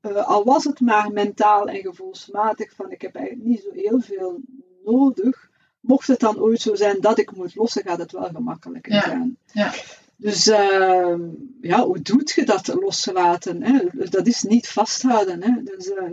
[0.01, 4.39] al was het maar mentaal en gevoelsmatig, van ik heb eigenlijk niet zo heel veel
[4.85, 5.49] nodig,
[5.79, 8.99] mocht het dan ooit zo zijn dat ik moet lossen, gaat het wel gemakkelijker ja.
[8.99, 9.37] gaan.
[9.51, 9.73] Ja.
[10.15, 11.15] Dus uh,
[11.61, 13.63] ja, hoe doet je dat loslaten?
[13.63, 13.79] Hè?
[14.09, 15.43] Dat is niet vasthouden.
[15.43, 15.63] Hè?
[15.63, 16.09] Dus, dat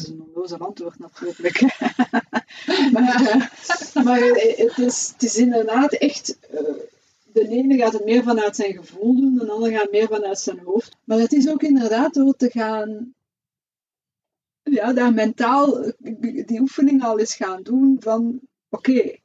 [0.00, 1.60] is een onnozel antwoord natuurlijk.
[4.04, 6.38] maar, het, is, inderdaad echt.
[7.32, 10.58] de ene gaat het meer vanuit zijn gevoel doen, de andere gaat meer vanuit zijn
[10.58, 10.96] hoofd.
[11.04, 13.14] Maar het is ook inderdaad door te gaan
[14.70, 15.92] ja, daar mentaal
[16.46, 19.16] die oefening al eens gaan doen van oké,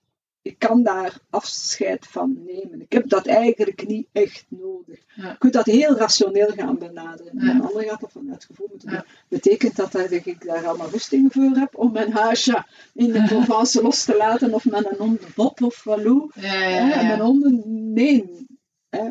[0.41, 2.81] ik kan daar afscheid van nemen.
[2.81, 4.99] Ik heb dat eigenlijk niet echt nodig.
[5.15, 7.39] Je kunt dat heel rationeel gaan benaderen.
[7.39, 7.49] Ja.
[7.49, 9.05] Een ander gaat dat vanuit gevoel moeten.
[9.27, 13.81] Betekent dat dat ik daar allemaal rusting voor heb om mijn huisje in de Provence
[13.81, 16.31] los te laten of met een hond Bob of Walou?
[16.33, 17.61] Ja, ja, En mijn honden,
[17.93, 18.47] nee.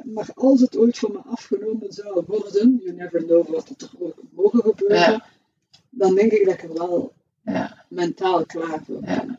[0.05, 4.17] Maar als het ooit van me afgenomen zou worden, you never know wat er ook
[4.31, 5.25] mogen gebeuren,
[5.91, 7.13] dan denk ik dat ik er wel
[7.89, 9.39] mentaal klaar voor ben.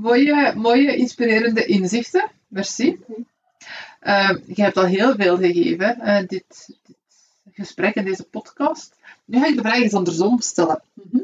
[0.00, 2.30] Mooie, mooie inspirerende inzichten.
[2.48, 2.98] Merci.
[4.02, 6.96] Uh, je hebt al heel veel gegeven, uh, dit, dit,
[7.52, 8.96] gesprek en deze podcast.
[9.24, 10.82] Nu ga ik de vraag eens andersom stellen.
[10.92, 11.22] Mhm.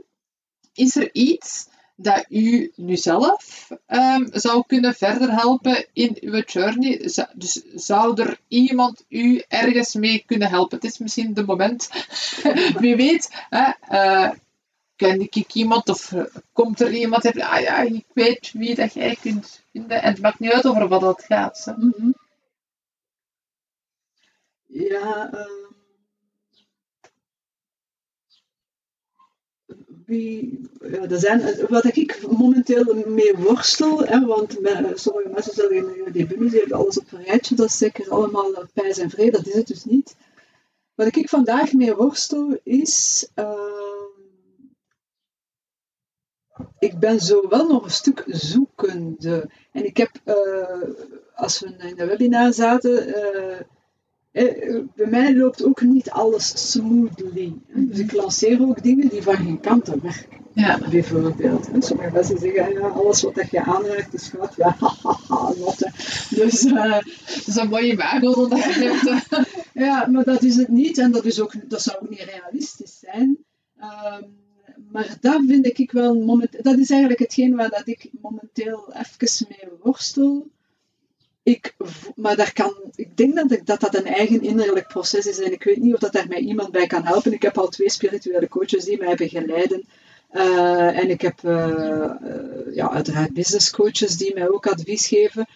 [0.74, 7.10] Is er iets dat u nu zelf um, zou kunnen verder helpen in uw journey?
[7.32, 10.76] Dus zou er iemand u ergens mee kunnen helpen?
[10.76, 11.90] Het is misschien de moment,
[12.80, 14.30] wie weet, uh,
[14.96, 18.92] ken ik iemand of eh, komt er iemand en ah ja, ik weet wie dat
[18.92, 20.02] jij kunt vinden.
[20.02, 21.74] En het maakt niet uit over wat dat gaat.
[21.76, 22.10] Mhm.
[24.66, 25.66] Ja, uh,
[30.06, 34.58] wie, ja, er zijn, wat ik momenteel mee worstel, hè, want
[34.94, 38.98] sommige mensen zeggen, die bunnies hebben alles op een rijtje, dat is zeker allemaal pijs
[38.98, 40.16] en vrede, dat is het dus niet.
[40.94, 43.28] Wat ik vandaag mee worstel is...
[43.34, 43.75] Uh,
[46.78, 49.50] ik ben zo wel nog een stuk zoekende.
[49.72, 50.34] En ik heb, uh,
[51.34, 53.56] als we in de webinar zaten, uh,
[54.94, 57.54] bij mij loopt ook niet alles smoothly.
[57.66, 60.44] Dus ik lanceer ook dingen die van geen kanten werken.
[60.52, 60.78] Ja.
[60.90, 61.68] Bijvoorbeeld.
[61.78, 64.54] Sommige mensen zeggen, ja, alles wat je aanraakt is goud.
[64.56, 64.76] Ja,
[65.60, 65.90] notte.
[66.30, 69.20] Dus, uh, dat is een mooie wagen dat je
[69.84, 70.98] ja, maar dat is het niet.
[70.98, 73.38] En dat, is ook, dat zou ook niet realistisch zijn.
[73.80, 74.45] Um,
[74.96, 79.46] Maar dat vind ik wel moment, dat is eigenlijk hetgeen waar dat ik momenteel even
[79.48, 80.46] mee worstel.
[81.42, 81.74] Ik,
[82.14, 85.52] maar daar kan, ik denk dat, ik, dat dat een eigen innerlijk proces is en
[85.52, 87.32] ik weet niet of dat daar mij iemand bij kan helpen.
[87.32, 89.84] Ik heb al twee spirituele coaches die mij begeleiden.
[90.32, 92.10] Uh, en ik heb uh,
[92.72, 95.46] ja, uiteraard business coaches die mij ook advies geven.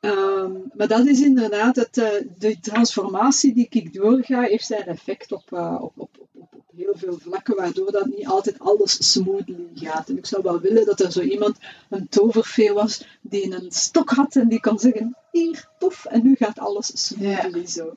[0.00, 1.94] Um, maar dat is inderdaad, het,
[2.38, 7.18] de transformatie die ik doorga, heeft zijn effect op, op, op, op, op heel veel
[7.18, 10.08] vlakken, waardoor dat niet altijd alles smoothly gaat.
[10.08, 11.56] En ik zou wel willen dat er zo iemand,
[11.90, 16.34] een toverfee was, die een stok had en die kan zeggen, hier, tof, en nu
[16.34, 17.96] gaat alles smoothly zo.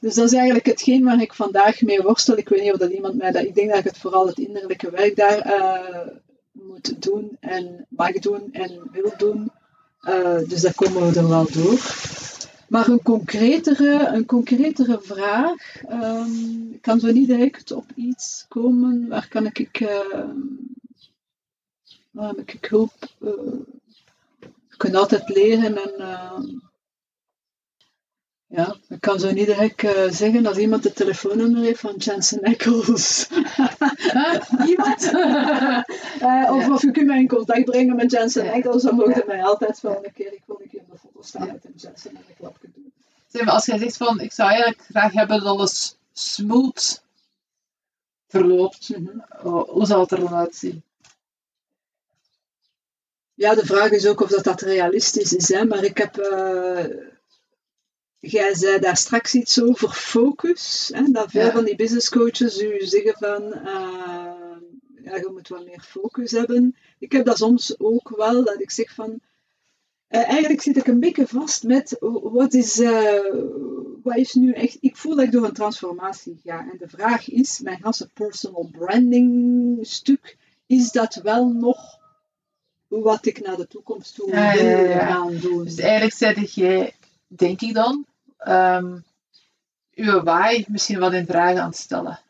[0.00, 2.36] Dus dat is eigenlijk hetgeen waar ik vandaag mee worstel.
[2.36, 3.44] Ik weet niet of dat iemand mij dat...
[3.44, 6.12] Ik denk dat ik het vooral het innerlijke werk daar uh,
[6.52, 9.50] moet doen en mag doen en wil doen.
[10.08, 11.78] Uh, dus daar komen we er wel door.
[12.68, 15.82] Maar een concretere, een concretere vraag.
[15.90, 19.08] Um, ik kan zo niet direct op iets komen.
[19.08, 19.80] Waar kan ik...
[19.80, 19.88] Uh,
[22.10, 22.92] waar heb ik hulp...
[23.20, 23.30] Uh,
[24.68, 26.69] je kunt altijd leren en...
[28.52, 32.42] Ja, ik kan zo niet direct uh, zeggen als iemand het telefoonnummer heeft van Jensen
[32.42, 33.28] Eccles.
[34.70, 35.02] iemand?
[35.02, 35.82] uh,
[36.54, 36.72] of, ja.
[36.72, 38.52] of je kunt mij in contact brengen met Jensen ja.
[38.52, 39.22] Eccles, dan mogen ja.
[39.26, 41.72] mij altijd wel een keer, ik wil een keer op de foto staan met een
[41.76, 42.92] Jensen en een klapje doen.
[43.26, 47.02] Zeg maar, als jij zegt van, ik zou eigenlijk graag hebben dat alles smooth
[48.28, 49.50] verloopt, mm -hmm.
[49.66, 50.82] hoe zal het er dan uitzien?
[53.34, 55.64] Ja, de vraag is ook of dat, dat realistisch is, hè?
[55.64, 56.18] maar ik heb...
[56.18, 56.84] Uh,
[58.20, 60.90] Jij zei daar straks iets over focus.
[60.94, 61.02] Hè?
[61.10, 61.52] Dat veel ja.
[61.52, 64.56] van die business coaches u zeggen van uh,
[65.04, 66.76] ja, je moet wat meer focus hebben.
[66.98, 69.20] Ik heb dat soms ook wel, dat ik zeg van
[70.10, 73.34] uh, eigenlijk zit ik een beetje vast met wat is, uh,
[74.02, 74.76] wat is nu echt.
[74.80, 76.58] Ik voel dat ik door een transformatie ga.
[76.58, 81.98] En de vraag is: mijn hele personal branding stuk, is dat wel nog
[82.86, 85.64] wat ik naar de toekomst toe wil gaan doen?
[85.64, 86.94] Dus eigenlijk zeg jij,
[87.26, 88.06] denk ik dan,
[88.48, 89.04] um,
[89.94, 92.20] uw why misschien wat in vraag aan het stellen?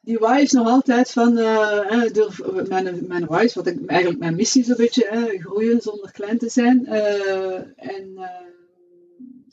[0.00, 4.20] Die why is nog altijd van, uh, door, mijn, mijn why is wat ik, eigenlijk
[4.20, 6.86] mijn missie zo'n beetje, uh, groeien zonder klein te zijn.
[6.88, 8.18] Uh, en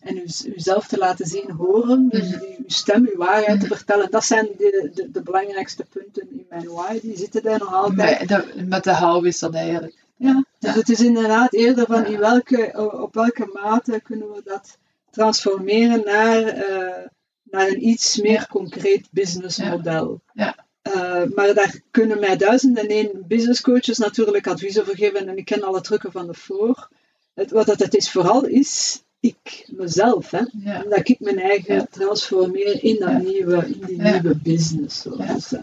[0.07, 0.23] en
[0.55, 4.11] uzelf te laten zien, horen, dus uw stem, uw waarheid te vertellen.
[4.11, 6.99] Dat zijn de, de, de, belangrijkste punten in mijn why.
[7.01, 8.19] Die zitten daar nog altijd.
[8.19, 9.95] Met de, met de hou is dat eigenlijk.
[10.15, 10.77] Ja, dus ja.
[10.79, 14.77] het is inderdaad eerder van in welke, op welke mate kunnen we dat
[15.17, 17.05] transformeren naar, uh,
[17.43, 20.21] naar een iets meer concreet businessmodel.
[20.33, 20.65] Ja.
[20.95, 25.37] Uh, maar daar kunnen mij duizenden en één business coaches natuurlijk advies over geven en
[25.37, 26.89] ik ken alle trucken van de voor.
[27.33, 30.83] Het, wat dat het is vooral is, ik mezelf, hè, ja.
[30.89, 31.87] dat ik mijn eigen ja.
[31.89, 35.05] transformeer in, dat nieuwe, in die nieuwe business.
[35.05, 35.59] Uh,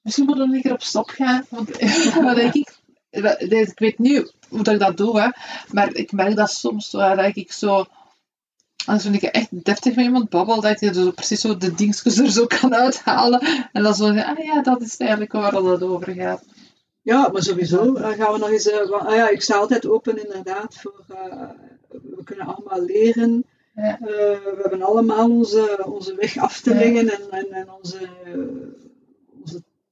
[0.00, 1.68] Misschien moeten we een keer op stop gaan, want
[2.22, 2.75] wat denk ik,
[3.48, 5.28] ik weet niet hoe dat ik dat doe, hè,
[5.70, 7.86] maar ik merk dat soms dat ik zo,
[8.86, 12.30] als ik echt deftig met iemand babbel, dat ik zo precies zo de dingetjes er
[12.30, 13.68] zo kan uithalen.
[13.72, 16.42] En dan zo, ah ja, dat is eigenlijk waar het over gaat.
[17.06, 18.66] Ja, maar sowieso dan gaan we nog eens.
[18.66, 21.04] Uh, ah ja, ik sta altijd open inderdaad voor.
[21.10, 21.48] Uh,
[21.88, 23.44] we kunnen allemaal leren.
[23.74, 23.98] Ja.
[24.00, 27.18] Uh, we hebben allemaal onze, onze weg af te leggen ja.
[27.30, 27.98] en, en, onze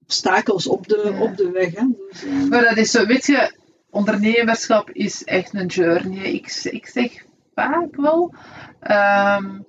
[0.04, 1.20] obstakels op de, ja.
[1.20, 1.74] op de weg.
[1.74, 1.86] Hè.
[2.10, 3.56] Dus, maar dat is zo, weet je,
[3.90, 6.32] ondernemerschap is echt een journey.
[6.32, 7.24] Ik, ik zeg
[7.54, 8.34] vaak wel.
[8.82, 9.64] Um,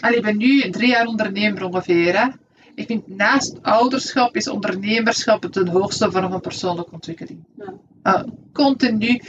[0.00, 2.20] allee, ik ben nu drie jaar ondernemer ongeveer.
[2.20, 2.28] Hè.
[2.74, 7.44] Ik vind naast ouderschap is ondernemerschap de hoogste vorm van persoonlijke ontwikkeling.
[7.56, 7.74] Ja.
[8.02, 9.22] Uh, continu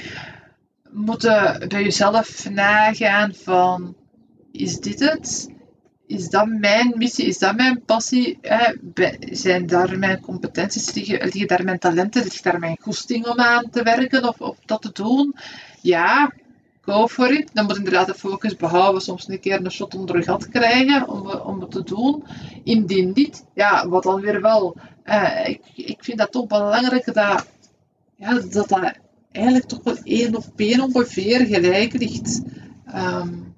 [0.89, 3.95] moeten bij jezelf nagaan van
[4.51, 5.49] is dit het?
[6.09, 7.25] Is dat mijn missie?
[7.25, 8.37] Is dat mijn passie?
[8.41, 8.69] Eh,
[9.19, 10.93] zijn daar mijn competenties?
[10.93, 12.23] Liggen, liggen daar mijn talenten?
[12.23, 15.35] Ligt daar mijn goesting om aan te werken of, of dat te doen?
[15.81, 16.31] Ja,
[16.81, 17.49] go for it.
[17.53, 21.07] Dan moet inderdaad de focus behouden, soms een keer een shot onder je gat krijgen
[21.07, 22.23] om, om het te doen.
[22.63, 24.75] Indien niet, ja, wat dan weer wel.
[25.05, 27.47] Uh, ik, ik vind dat toch belangrijk dat
[28.15, 28.93] ja, dat, dat
[29.31, 32.41] eigenlijk toch wel één op één ongeveer gelijk ligt.
[32.95, 33.49] Um,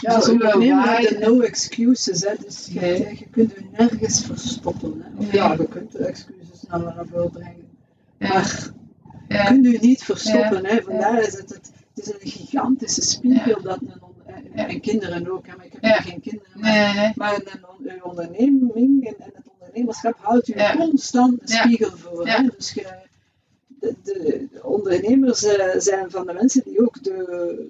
[0.00, 2.20] ja, als ondernemer de no excuses.
[2.20, 2.34] Hè.
[2.44, 3.18] Dus je, nee.
[3.18, 5.02] je kunt je nergens verstoppen.
[5.02, 5.24] Hè.
[5.24, 5.32] Nee.
[5.32, 7.68] ja, je kunt excuses naar voren brengen.
[8.18, 8.28] Ja.
[8.28, 8.70] Maar
[9.28, 9.42] ja.
[9.42, 10.66] je kunt je niet verstoppen.
[10.66, 10.82] Hè.
[10.82, 14.10] Vandaar is het, het, het is een gigantische spiegel dat een
[14.54, 16.60] en, en kinderen ook, hè, maar ik heb geen kinderen.
[16.60, 17.12] Maar, nee.
[17.14, 22.28] maar een, een onderneming en, en, het ondernemerschap houdt je constant een spiegel voor.
[22.28, 22.48] Hè?
[22.56, 22.86] Dus je,
[23.66, 27.68] de, de, de, ondernemers uh, zijn van de mensen die ook de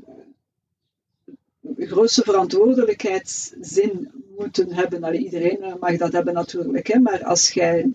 [1.87, 5.05] grootste verantwoordelijkheidszin moeten hebben.
[5.05, 6.99] Allee, iedereen mag dat hebben natuurlijk, hè?
[6.99, 7.91] maar als jij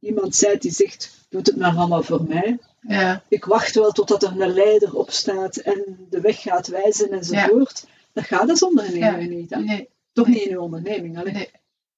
[0.00, 2.58] iemand zijt die zegt, doet het maar allemaal voor mij.
[2.80, 3.22] Ja.
[3.28, 7.86] Ik wacht wel totdat er een leider opstaat en de weg gaat wijzen enzovoort.
[8.12, 9.26] Dat gaat als ondernemer Ja.
[9.28, 9.50] niet.
[9.50, 9.88] Nee.
[10.12, 11.22] Toch niet in uw onderneming.
[11.24, 11.50] Nee.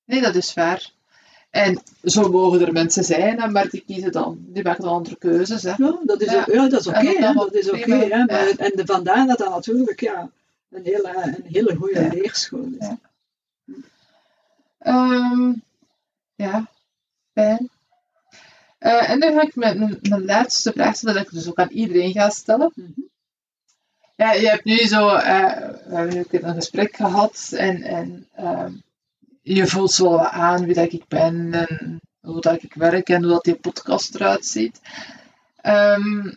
[0.04, 0.90] nee, dat is waar.
[1.50, 5.62] En zo mogen er mensen zijn, maar die kiezen dan, die maken dan andere keuzes.
[5.62, 5.72] Hè.
[5.76, 6.40] Ja, dat is, Ja.
[6.40, 6.98] ook- ja, dat is oké.
[6.98, 7.86] En dat is oké.
[7.88, 8.26] maar Ja.
[8.56, 10.30] En de, vandaar dat dat natuurlijk ja,
[10.72, 12.08] een, hele, een hele goede Ja.
[12.08, 12.68] leerschool.
[12.78, 12.98] Ja.
[14.78, 15.52] Ehm,
[16.34, 16.68] ja,
[17.34, 17.70] fijn.
[18.78, 21.58] Eh, en nu ga ik mijn, mijn, mijn laatste vraag stellen, dat ik dus ook
[21.58, 22.72] aan iedereen ga stellen.
[22.74, 23.00] Mhm.
[24.16, 28.72] Ja, je hebt nu zo, eh, we hebben nu een gesprek gehad en, en ehm,
[29.42, 33.22] je voelt zo wat aan wie dat ik ben en hoe dat ik werk en
[33.22, 34.80] hoe dat die podcast eruit ziet.
[35.56, 36.32] Ehm,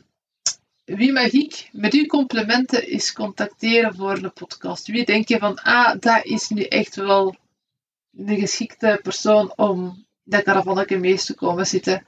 [0.85, 4.87] wie mag ik met uw complimenten eens contacteren voor een podcast?
[4.87, 7.35] Wie denk je van, ah, dat is nu echt wel
[8.09, 12.05] de geschikte persoon om dat caravannetje mee te komen zitten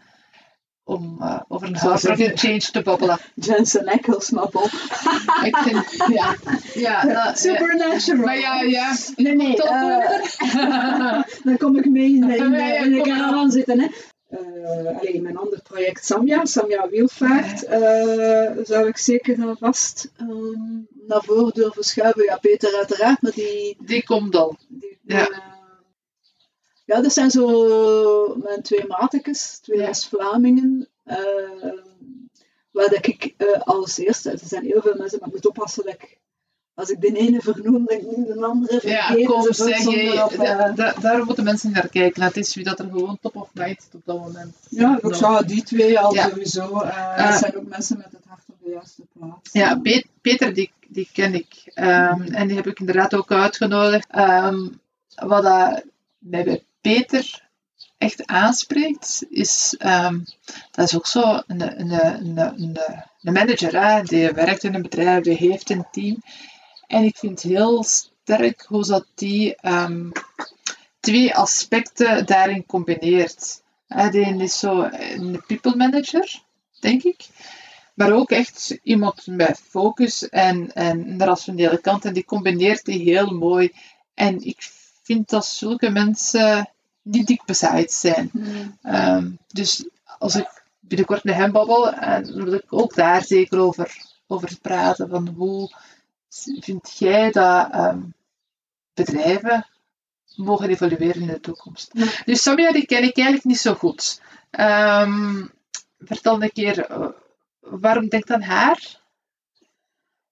[0.83, 3.19] om eh, over een zeggen- change te babbelen.
[3.35, 4.63] Jensen Eccles, bon.
[5.43, 6.35] Ik vind, ja,
[6.73, 7.35] ja, dat, ja.
[7.35, 8.25] Supernatural.
[8.25, 8.95] Maar ja, ja.
[9.15, 9.63] Nee, nee.
[9.63, 13.79] Eh, dan kom ik mee in de, in de, in de caravan zitten.
[13.79, 13.87] Hè.
[14.27, 20.81] Eh, allee, mijn ander project Samja, Samja Wielvaart, eh, zou ik zeker en vast ehm,
[21.07, 22.23] naar voren durven schuiven.
[22.23, 23.77] Ja, Peter uiteraard, maar die...
[23.79, 24.57] Die komt al.
[24.67, 25.27] die Ja.
[25.29, 25.37] eh,
[26.85, 29.85] ja, dat zijn zo mijn twee matekes, twee Ja.
[29.85, 30.87] West-Vlamingen.
[31.03, 31.73] eh,
[32.71, 35.93] waar dat ik als eerste, er zijn heel veel mensen, maar ik moet oppassen dat
[35.93, 36.17] ik,
[36.77, 39.25] als ik de ene vernoem, dat ik niet de andere Ja, vergeet.
[39.25, 40.11] kom, zeg je.
[40.11, 42.21] eh, da- da- daar moeten mensen naar kijken.
[42.23, 44.55] Het is wie dat er gewoon top of mind zit op dat moment.
[44.69, 46.29] Ja, ik zou die twee al Ja.
[46.29, 46.69] sowieso.
[47.17, 49.49] dat zijn ook mensen met het hart op de juiste plaats.
[49.51, 51.71] Ja, Pe- Peter, die, die ken ik.
[51.73, 54.07] Ehm, en die heb ik inderdaad ook uitgenodigd.
[54.11, 54.67] Ehm,
[55.15, 55.43] wat
[56.17, 57.45] mij bij Peter
[57.97, 59.75] echt aanspreekt, is...
[59.77, 60.19] ehm,
[60.71, 62.77] dat is ook zo een, een, een, een,
[63.21, 66.23] een manager, hè, die werkt in een bedrijf, die heeft een team.
[66.87, 70.09] En ik vind heel sterk hoe dat die ehm,
[70.99, 73.61] twee aspecten daarin combineert.
[73.87, 76.41] Hè, die is zo een people manager,
[76.79, 77.27] denk ik.
[77.93, 82.05] Maar ook echt iemand met focus en, en een rationele kant.
[82.05, 83.71] En die combineert die heel mooi.
[84.13, 84.69] En ik
[85.03, 86.69] vind dat zulke mensen
[87.01, 88.29] niet dik bezaaid zijn.
[88.31, 88.77] Hmm.
[88.81, 89.85] Ehm, dus
[90.17, 94.57] als ik binnenkort met hem babbel, en dan wil ik ook daar zeker over, over
[94.61, 95.09] praten.
[95.09, 95.71] Van hoe
[96.59, 98.01] vind jij dat ehm,
[98.93, 99.67] bedrijven
[100.35, 101.89] mogen evolueren in de toekomst?
[101.93, 102.05] Ja.
[102.25, 104.21] Dus Samia, die ken ik eigenlijk niet zo goed.
[104.49, 105.45] Ehm,
[105.99, 107.09] vertel een keer, eh,
[107.59, 109.05] waarom denk aan haar?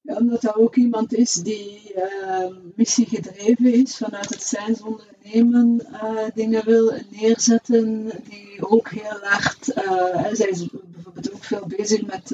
[0.06, 6.26] Ja, omdat dat ook iemand is die eh, missiegedreven is, vanuit het zijns ondernemen eh,
[6.34, 12.32] dingen wil neerzetten, die ook heel hard, eh, zij is bijvoorbeeld ook veel bezig met,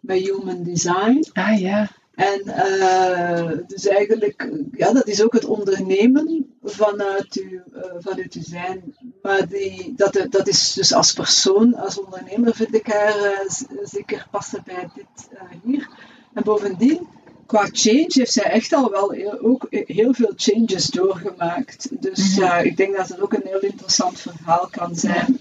[0.00, 1.24] met human design.
[1.32, 1.90] Ah ja.
[2.14, 8.42] En eh, dus eigenlijk, ja, dat is ook het ondernemen vanuit uw, eh, vanuit uw
[8.42, 8.96] zijn.
[9.22, 13.50] Maar die, dat, dat is dus als persoon, als ondernemer vind ik haar eh,
[13.84, 15.28] zeker passen bij dit
[15.64, 15.88] hier.
[16.34, 17.06] En bovendien,
[17.46, 21.88] qua change heeft zij echt al wel heel, ook heel veel changes doorgemaakt.
[21.90, 22.64] Dus Mhm.
[22.64, 25.40] ik denk dat het ook een heel interessant verhaal kan zijn.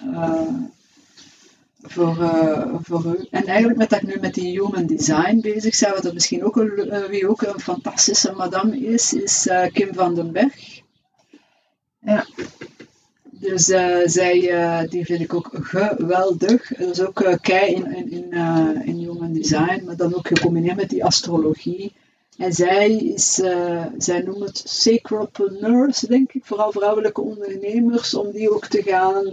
[1.84, 3.28] Voor, eh, voor u.
[3.32, 6.44] En eigenlijk met dat ik nu met die human design bezig ben, wat er misschien
[6.44, 10.82] ook een, eh, wie ook een fantastische madame is, is eh, Kim van den Berg.
[12.00, 12.26] Ja.
[13.30, 13.66] Dus
[14.06, 16.68] zij, die vind ik ook geweldig.
[16.68, 18.34] Dat is ook kei in, in, in,
[18.86, 21.94] in human design, maar dan ook gecombineerd met die astrologie.
[22.38, 23.34] En zij, is,
[23.98, 29.26] zij noemen het sacropreneurs, denk ik, vooral vrouwelijke ondernemers, om die ook te gaan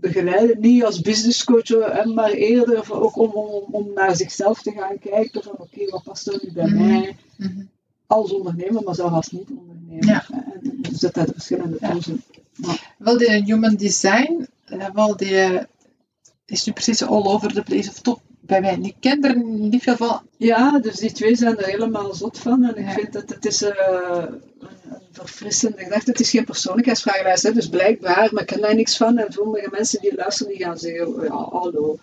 [0.00, 0.60] begeleiden.
[0.60, 4.98] Niet als business coach, eh, maar eerder ook om, om, om naar zichzelf te gaan
[4.98, 6.86] kijken van oké, wat past er nu bij Mhm.
[6.86, 7.62] mij Mhm.
[8.06, 10.04] als ondernemer, maar zelf als niet-ondernemer.
[10.06, 10.24] Ja.
[10.30, 11.96] En dus dat dat verschillende Ja.
[12.06, 12.22] in.
[12.98, 15.62] Wel, die human design, eh, wel, die eh,
[16.46, 17.88] is nu precies all over the place.
[17.88, 18.78] Of toch bij mij.
[18.82, 20.20] Ik ken er niet veel van.
[20.36, 22.64] Ja, dus die twee zijn er helemaal zot van.
[22.64, 22.92] En ik Ja.
[22.92, 23.72] vind dat het is eh,
[24.18, 24.40] een,
[25.12, 26.10] verfrissende gedachte.
[26.10, 29.18] Het is geen persoonlijkheidsvragenlijst, hè, dus blijkbaar, maar ik ken daar niks van.
[29.18, 31.98] En sommige mensen die luisteren, die gaan zeggen, oh, ja, hallo.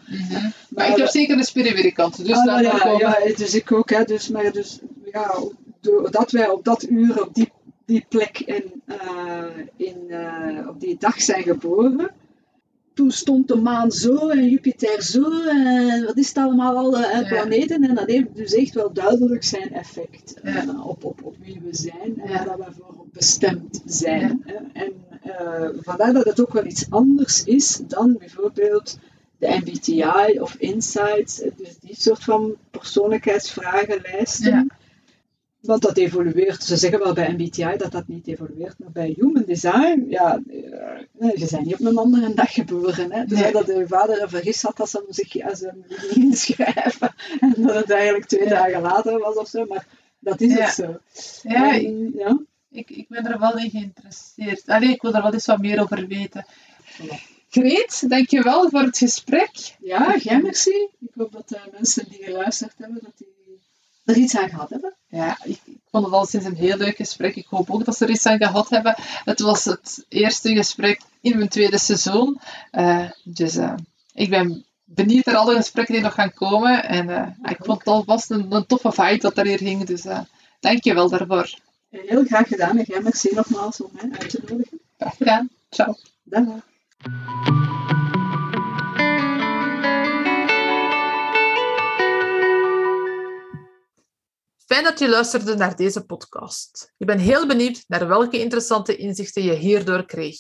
[0.69, 2.25] Maar ik heb zeker een spirituele kant.
[2.25, 2.99] Dus Ah, ja, komen.
[2.99, 3.89] ja, dus ik ook.
[3.89, 4.79] Hè, dus, maar dus,
[5.11, 5.33] ja,
[5.81, 7.51] doordat wij op dat uur, op die,
[7.85, 9.43] die plek in, eh,
[9.75, 12.09] in, eh, op die dag zijn geboren,
[12.97, 17.27] toen stond de maan zo en Jupiter zo en wat is het allemaal, alle uh,
[17.27, 17.83] planeten.
[17.83, 20.33] En dat heeft dus echt wel duidelijk zijn effect
[20.83, 24.45] op, op, op wie we zijn en waar we voor bestemd zijn.
[24.73, 24.93] En
[25.81, 28.99] vandaar dat het ook wel iets anders is dan bijvoorbeeld
[29.37, 34.71] de MBTI of Insights, dus die soort van persoonlijkheidsvragenlijsten.
[35.67, 36.63] Want dat evolueert.
[36.63, 40.41] Ze zeggen wel bij MBTI dat dat niet evolueert, maar bij Human Design, ja,
[41.19, 43.11] uh, je zijn niet op een andere dag geboren.
[43.11, 43.25] Hè?
[43.25, 45.85] Dus dat de vader een vergis had dat ze hem zich als hem
[46.25, 49.87] inschrijven en dat het eigenlijk twee dagen later was of zo, maar
[50.19, 50.99] dat is het zo.
[51.43, 52.39] Ja, en, ja.
[52.71, 54.63] Ik, ik ben er wel in geïnteresseerd.
[54.65, 56.45] Allee, ik wil er wel eens wat meer over weten.
[57.49, 59.75] Greet, dankjewel voor het gesprek.
[59.79, 60.87] Ja, jij merci.
[60.99, 63.36] Ik hoop dat de mensen die geluisterd hebben, dat die
[64.07, 64.95] er iets aan gehad hebben.
[65.07, 67.35] Ja, ik, ik vond het al sinds een heel leuk gesprek.
[67.35, 68.95] Ik hoop ook dat ze er iets aan gehad hebben.
[69.23, 72.39] Het was het eerste gesprek in mijn tweede seizoen.
[72.71, 73.73] Uh, dus uh,
[74.13, 76.83] ik ben benieuwd naar alle gesprekken die nog gaan komen.
[76.83, 79.85] En uh, ik vond het alvast een, een toffe vibe dat er hier hing.
[79.85, 80.05] Dus
[80.59, 81.53] dank je wel daarvoor.
[81.89, 82.77] Heel graag gedaan.
[82.77, 84.79] En jij merci nogmaals om mij uit te nodigen.
[84.97, 85.49] Graag gedaan.
[85.69, 85.95] Ciao.
[86.23, 86.43] Dag.
[94.67, 96.93] Fijn dat je luisterde naar deze podcast.
[96.97, 100.37] Ik ben heel benieuwd naar welke interessante inzichten je hierdoor kreeg.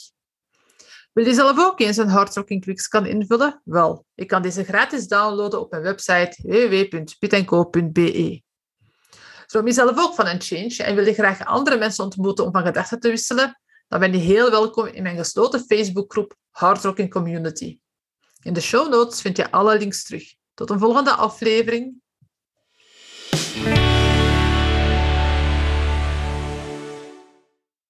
[1.13, 3.61] Wil je zelf ook eens een Hardrocking Quiz kan invullen?
[3.63, 7.81] Wel, je kan deze gratis downloaden op mijn website www.pitco.be.
[9.45, 12.51] Droom je zelf ook van een change en wil je graag andere mensen ontmoeten om
[12.51, 13.61] van gedachten te wisselen?
[13.87, 17.79] Dan ben je heel welkom in mijn gesloten Facebookgroep Hardrocking Community.
[18.41, 20.33] In de show notes vind je alle links terug.
[20.53, 22.01] Tot een volgende aflevering.